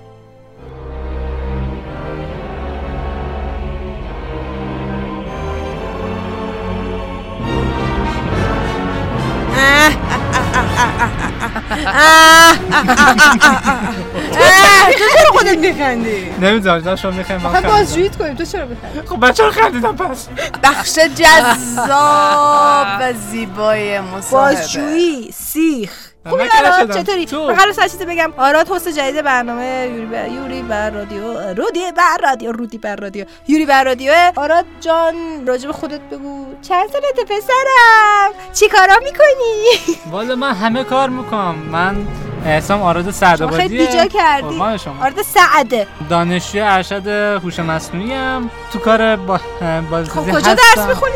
[14.98, 19.26] تو چرا خودت میخندی؟ نمی‌دونم داشتم شما می‌خوایم خب بازجوییت کنیم تو چرا میخندی؟ خب
[19.28, 20.28] بچه رو خندیدم پس
[20.62, 27.02] بخش جذاب و زیبای مصاحبه بازجویی سیخ خوبی آراد.
[27.02, 31.92] چطوری؟ من قبل چیزی بگم آراد هست جدید برنامه یوری بر یوری بر رادیو رودی
[31.96, 37.26] بر رادیو رودی بر رادیو یوری بر رادیو آراد جان راجب خودت بگو چند سالت
[37.30, 42.06] پسرم چی کارا می‌کنی؟ والا من همه کار می‌کنم من
[42.46, 44.60] اسم آراد سعدآبادی خیلی بیجا کردی.
[45.02, 47.06] آرد سعده دانشجوی ارشد
[47.42, 50.86] هوش مصنوعی ام تو کار با خب بازیسازی کجا درس.
[50.88, 51.12] می‌خونی؟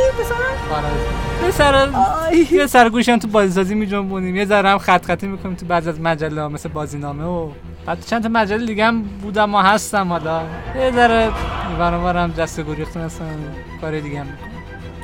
[1.49, 2.53] مثلا آره.
[2.53, 4.37] یه سر یه هم تو بازیسازی میجنبونیم.
[4.37, 7.49] یه ذره هم خط خطی می‌کنیم تو بعضی از مجله ها مثل بازینامه و
[7.87, 10.43] بعد چند تا مجله دیگه هم بودم و هستم حالا.
[10.77, 11.31] یه ذره
[11.79, 13.25] برام هم دست گریختون هستم.
[13.81, 14.51] کار دیگه هم می‌کنم.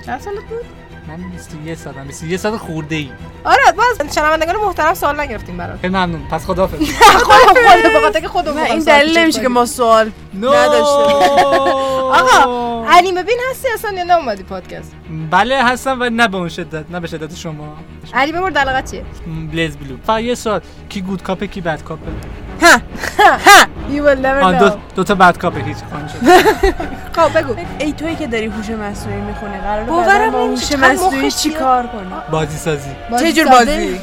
[0.06, 3.10] چند سالت بود؟ من 21 سالم 21 سال خورده ای
[3.44, 5.80] آره باز شنوندگان محترم سوال نگرفتیم برات.
[5.80, 6.28] خیلی ممنون.
[6.30, 6.78] پس خدافظ.
[7.24, 7.54] خود
[7.92, 9.48] به خاطر که خودمون نه این دلیل نمیشه که.
[9.48, 11.14] ما سوال نداشته
[12.18, 14.92] آقا انیمه بین هستی اصلا یا اومدی پادکست؟
[15.30, 17.76] بله هستم ولی نه به اون شدت نه به شدت شما.
[18.14, 19.04] انیمه مورد علاقه چیه؟
[19.52, 22.02] بلیز بلو فقط یه سال کی گود کاپه کی بد کاپه
[22.62, 22.68] ها
[23.18, 24.72] ها you will never آه دو, know.
[24.96, 26.16] دو تا بد کاپه هیچ خواهد شد.
[27.20, 27.54] خب بگو.
[27.78, 30.76] ای تویی که داری هوش مصنوعی می‌خونه قراره باورم بعدا با نمیشه.
[30.76, 31.60] هوش مصنوعی مخش چی بیاد.
[31.60, 32.90] کار کنی؟ بازی سازی
[33.20, 33.48] چه جور.
[33.48, 34.00] بازی؟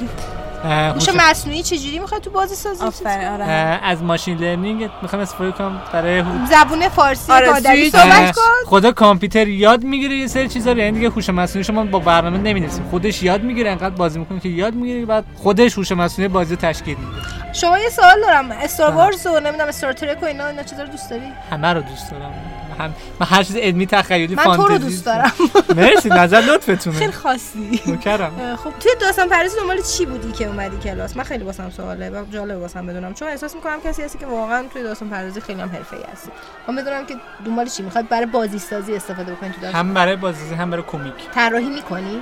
[0.63, 3.45] هوش هوش- مصنوعی چجوری می‌خوای تو بازی سازی؟ آفرین آره.
[3.83, 8.41] از ماشین لرنینگ می‌خوام استفاده کنم برای زبون فارسی آره، صحبت کن.
[8.65, 12.37] خدا کامپیوتر یاد می‌گیره یه سری چیزا رو یعنی دیگه هوش مصنوعی شما با برنامه
[12.37, 16.55] نمی‌نویسیم خودش یاد می‌گیره انقدر بازی می‌کنه که یاد می‌گیره بعد خودش هوش مصنوعی بازی
[16.55, 17.21] رو تشکیل میده.
[17.53, 18.51] شما یه سوال دارم.
[18.51, 21.81] استار وارز و نمی‌دونم استار ترک و اینا اینا چیزا رو دوست داری؟ همه رو
[21.81, 22.33] دوست دارم.
[22.79, 25.31] هم من هر چیز علمی تخیلی من فانتزی تو رو دوست دارم.
[25.77, 27.81] مرسی نظر خیلی لطفتونه خاصی.
[27.87, 31.69] نوکرم اه، خب توی داستان پردازی دنبال چی بودی که اومدی کلاس؟ من خیلی واسم
[31.69, 33.13] سواله و جالب واسم بدونم.
[33.13, 36.31] چون احساس می‌کنم کسی هستی که واقعا توی داستان پردازی خیلی هم حرفه‌ای هستی.
[36.67, 37.15] من بدونم که
[37.45, 40.83] دنبال چی؟ می‌خواد برای بازی سازی استفاده بکنی تو داستان؟ هم برای بازی هم برای
[40.87, 41.13] کمیک.
[41.35, 42.15] طراحی می‌کنی؟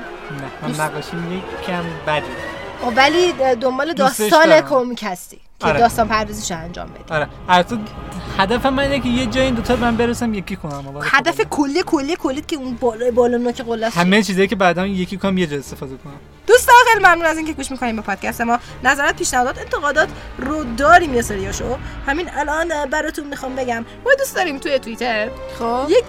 [0.62, 1.18] نه من نقاشی
[1.64, 2.22] یکم بدی.
[2.22, 4.62] خب ولی دنبال داستان.
[4.62, 5.80] کمیک هستی که آره.
[5.80, 7.78] داستان پردازیشو انجام بدی آره البته
[8.38, 11.50] هدف من اینه که یه جای این دوتا من برسم یکی کنم آباد هدف خودم.
[11.50, 15.38] کلی کلی کلیت که اون بالا بالا نوک قله همه چیزایی که بعدا یکی کنم
[15.38, 16.14] یه جا استفاده کنم
[16.48, 18.60] دوستان خیلی ممنون از اینکه گوش می‌کنیم به پادکست ما.
[18.84, 21.78] نظرات پیشنهادات انتقادات رو داریم یه سریاشو.
[22.08, 25.30] همین الان براتون می‌خوام بگم ما دوست داریم توی توییتر
[25.60, 25.86] خب.
[25.90, 26.04] یک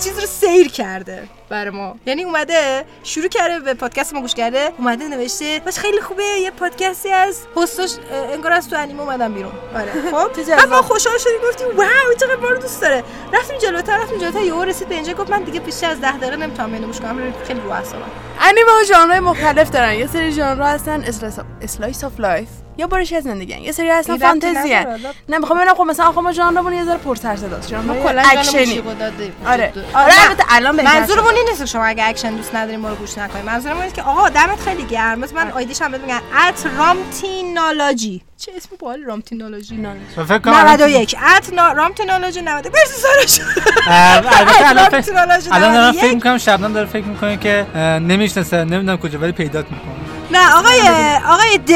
[0.00, 1.96] چیز رو سیر کرده برای ما.
[2.06, 5.60] یعنی اومده شروع کرده به پادکست ما گوش کرده اومده نوشته.
[5.64, 9.52] باش خیلی خوبه یه پادکستی از هستاش اه، انگار از تو انیمه اومدم بیرون.
[9.74, 9.92] آره.
[10.10, 10.84] خب؟ چه بعد ما جذاب.
[10.84, 13.04] خوشحال شدیم گفتیم واو چقدر ما رو دوست داره.
[13.32, 16.36] رفتیم جلوتر رفتیم جلوتر یهو رسید به اینجا گفت من دیگه بیشتر از 10 دقیقه
[16.36, 20.68] نمی‌تونم اینو گوش کنم خیلی رو اعصابم انیمه ها ژانرهای مختلف دارن یه سری ژانرها
[20.68, 21.04] هستن
[21.62, 22.48] slice of life
[22.78, 24.74] یا برش از زندگی یه سری ربطی فانتزی.
[25.28, 25.38] نه.
[25.38, 27.72] می‌خوام ببینم خب مثلا آخه ما ژانرمون یه ذره پرسر صداست.
[27.72, 28.92] ما ژانر کلا اکشنی آره.
[29.46, 32.94] آره آره البته الان بهتر منظورمون این نیست شما اگه اکشن دوست نداریم ما رو
[32.94, 35.18] گوش نکنیم منظورمون اینه که آقا دمت خیلی گرم.
[35.18, 38.68] مثلا من آیدیش هم بهت میگن at Ramtinology چه اسم
[40.16, 43.40] و فکر کنم الان- 91 ات رامتینالوجی 91 مرسی سارش
[43.86, 46.00] الان الان دارم 91.
[46.00, 47.66] فکر می‌کنم شبنم داره فکر می‌کنه که
[48.00, 50.03] نمی‌شناسه نمی‌دونم کجا ولی پیدات می‌کنه.
[50.30, 50.80] نه آقای
[51.26, 51.72] آقای د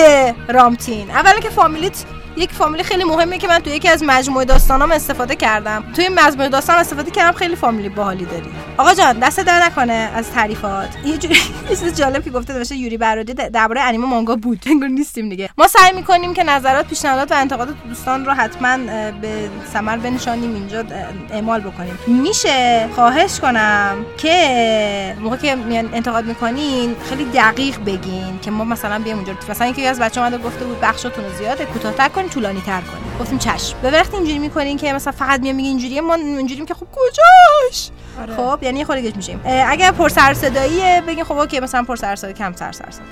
[0.48, 1.10] رامتین.
[1.10, 2.04] اولا که فامیلیت
[2.38, 5.84] یک فامیلی خیلی مهمه که من توی یکی از مجموعه داستانام استفاده کردم.
[5.96, 8.50] توی مجموعه داستان استفاده کردم خیلی فامیلی باحالی داری.
[8.76, 10.88] آقا جان دست در نکنه از تعریفات.
[11.06, 11.34] یه جوری
[11.68, 14.62] چیز جالب که گفته نوشته یوری برادی درباره انیمه مانگا بود.
[14.66, 15.50] انگار نیستیم دیگه.
[15.58, 18.76] ما سعی می‌کنیم که نظرات پیشنهادات و انتقادات دوستان رو حتما
[19.20, 20.84] به ثمر بنشانیم اینجا
[21.30, 21.98] اعمال بکنیم.
[22.06, 22.88] میشه.
[22.94, 29.16] خواهش کنم که موقع که میان انتقاد می‌کنین خیلی دقیق بگین که ما مثلا بیام
[29.16, 33.38] اونجا مثلا اینکه از بچه‌ها اومده گفته بود بخشتون زیاده کوتاه‌تر طولانی تر کنین گفتیم
[33.38, 33.76] چشم.
[33.82, 37.90] به وقتی اینجوری می‌کنین که مثلا فقط میام میگین اینجوریه ما اینجوریم که خب کجاش؟
[38.36, 39.40] خب یعنی خورده گیج میشیم.
[39.44, 43.04] اگر پر سر صداییه بگین خب اوکی مثلا پر سر صدا کم سر سر صدا.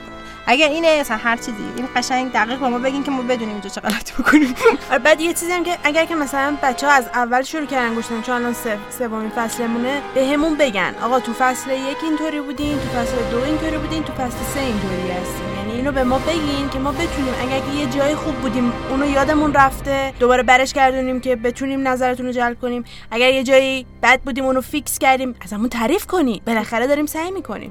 [0.46, 1.52] اگر اینه مثلا هر چیزی.
[1.76, 4.54] این قشنگ دقیق به ما بگین که ما بدونیم اینجا چه غلطی بکنیم.
[4.90, 7.94] آره بعد یه چیزی هم که اگر که مثلا بچه ها از اول شروع کردن
[7.94, 8.56] گوشتن چون الان
[8.98, 13.78] سومین فصلمونه به همون بگن آقا تو فصل یک اینطوری بودین تو فصل دو اینطوری
[13.78, 15.55] بودین تو فصل سه اینطوری هستین.
[15.86, 19.54] اینو به ما بگین که ما بتونیم اگر که یه جای خوب بودیم اونو یادمون
[19.54, 22.84] رفته دوباره برش گردونیم که بتونیم نظرتون رو جلب کنیم.
[23.10, 27.70] اگر یه جایی بد بودیم اونو فیکس کردیم ازمون تعریف کنی بالاخره داریم سعی می‌کنیم.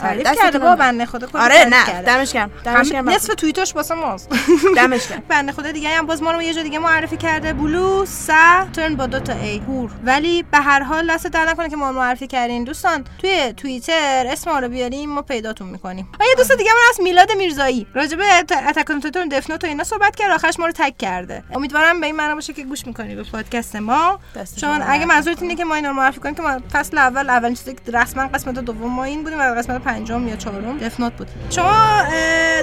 [0.00, 0.76] تعریف دستتون کرده رو با من.
[0.76, 2.14] بنده خدا آره تعریف نه کرده.
[2.14, 3.08] دمش گرم دمش گرم.
[3.10, 4.28] نصف توییتاش واسه ماست.
[4.76, 5.22] دمش گرم.
[5.28, 7.52] بنده خدا دیگه هم باز ما رو یه جا دیگه معرفی کرده.
[7.52, 11.76] بلو ساترن با دو تا ای هور ولی به هر حال دست در نکنه که
[11.76, 12.64] ما معرفی کردین.
[12.64, 16.08] دوستان توی توییتر اسم ما رو بیاریم ما پیداتون می‌کنیم.
[16.20, 17.86] و یه دوست دیگه من هست میلاد میرزایی.
[17.94, 18.24] راجبه
[18.68, 21.42] Attack on Titan Death Note و اینا صحبت کرد آخرش ما رو tag کرده.
[21.54, 24.18] امیدوارم به این معنا باشه که گوش می‌کنید به پادکست ما.
[24.60, 27.54] چون اگه منظورت اینه که ما اینا رو معرفی کنیم که ما فصل اول اولین
[27.54, 31.12] چیزی که رسما قسمت دوم ما این بودیم و قسمت پنجم یا چهارم Death Note
[31.12, 31.28] بود.
[31.50, 32.02] شما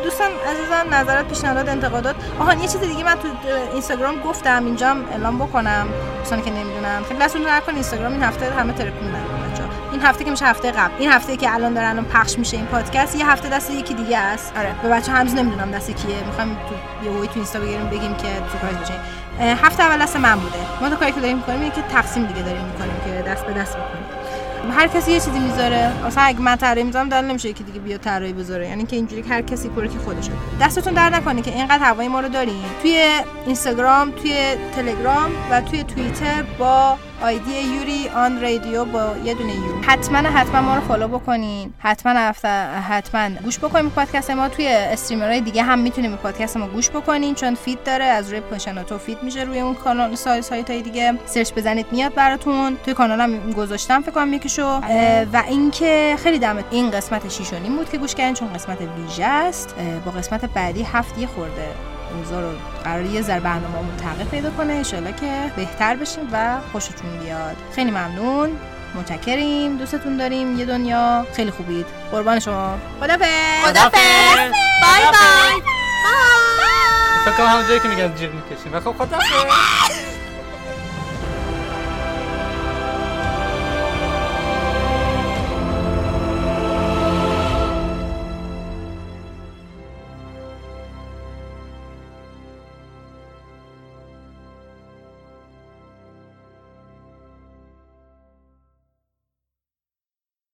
[0.04, 3.28] دوستان عزیزان نظرات پیشنهادات انتقادات آها یه چیز دیگه من تو
[3.74, 5.88] اینستاگرام گفتم اینجا هم اعلام بکنم.
[6.18, 9.39] دوستانی که نمی‌دونن خیلی دستتون نکن اینستاگرام این هفته همه ترکوندن.
[9.92, 10.94] این هفته که میشه هفته قبل.
[11.00, 14.18] این هفته که الان داره الان پخش میشه این پادکست یه هفته دست یکی دیگه
[14.18, 14.54] است.
[14.58, 14.76] آره.
[14.84, 16.24] به بچه هنوز نمی‌دونم دست کیه.
[16.26, 18.94] می‌خوایم تو یه وی تو اینستا بگیریم بگیم که سورپرایز بشه
[19.40, 20.58] اه، هفته اول دست من بوده.
[20.82, 23.54] ما تا کاری که داریم می‌کنیم اینه که تقسیم دیگه داریم می‌کنیم که دست به
[23.54, 24.04] دست بکنیم.
[24.78, 25.92] هر کسی یه چیزی می‌ذاره.
[26.06, 28.68] اصلا اگه من طراحی می‌ذارم دل نمیشه یکی دیگه بیا طراحی بذاره.
[28.68, 30.32] یعنی که اینجوری که هر کسی پره که خودشه.
[30.62, 32.64] دستتون درد نکنه که اینقدر هوای ما رو دارین.
[32.82, 39.54] توی اینستاگرام توی تلگرام و توی توییتر با آیدی یوری آن رادیو با یه دونه
[39.54, 39.82] U.
[39.82, 41.74] حتما حتما ما رو follow بکنین.
[41.80, 44.50] حتما هفته حتما گوش بکنین پادکست ما.
[44.50, 48.06] توی streamer های دیگه هم می‌تونیم پادکست ما گوش بکنین چون feed داره.
[48.06, 51.14] از روی پشناتو feed میشه روی اون کانال سایت های دیگه.
[51.26, 52.78] search بزنید میاد براتون.
[52.86, 54.68] توی کانالم گذاشتم فکر کنم یکیشو.
[54.68, 58.54] اه، و اینکه خیلی دمت این قسمت 6 و نیم بود که گوش کردین چون
[58.54, 59.76] قسمت ویژه است.
[60.06, 61.68] با قسمت بعدی هفت یه خورده.
[62.18, 62.50] اوضاع رو
[62.84, 64.74] قرار یه ذره برنامه‌مون تغییر پیدا کنه.
[64.74, 67.56] انشالله که بهتر بشیم و خوشتون بیاد.
[67.76, 68.60] خیلی ممنون.
[68.96, 69.78] متشکریم.
[69.78, 70.60] دوستتون داریم.
[70.60, 71.86] یه دنیا خیلی خوبید.
[72.12, 72.78] قربان شما.
[73.02, 73.66] خدافظ.
[73.66, 74.52] خدافظ.
[74.82, 75.62] بای بای.
[77.26, 78.74] فکر کنم همون جایی که میگن جیغ می‌کشیم.
[78.74, 79.18] و خب خدا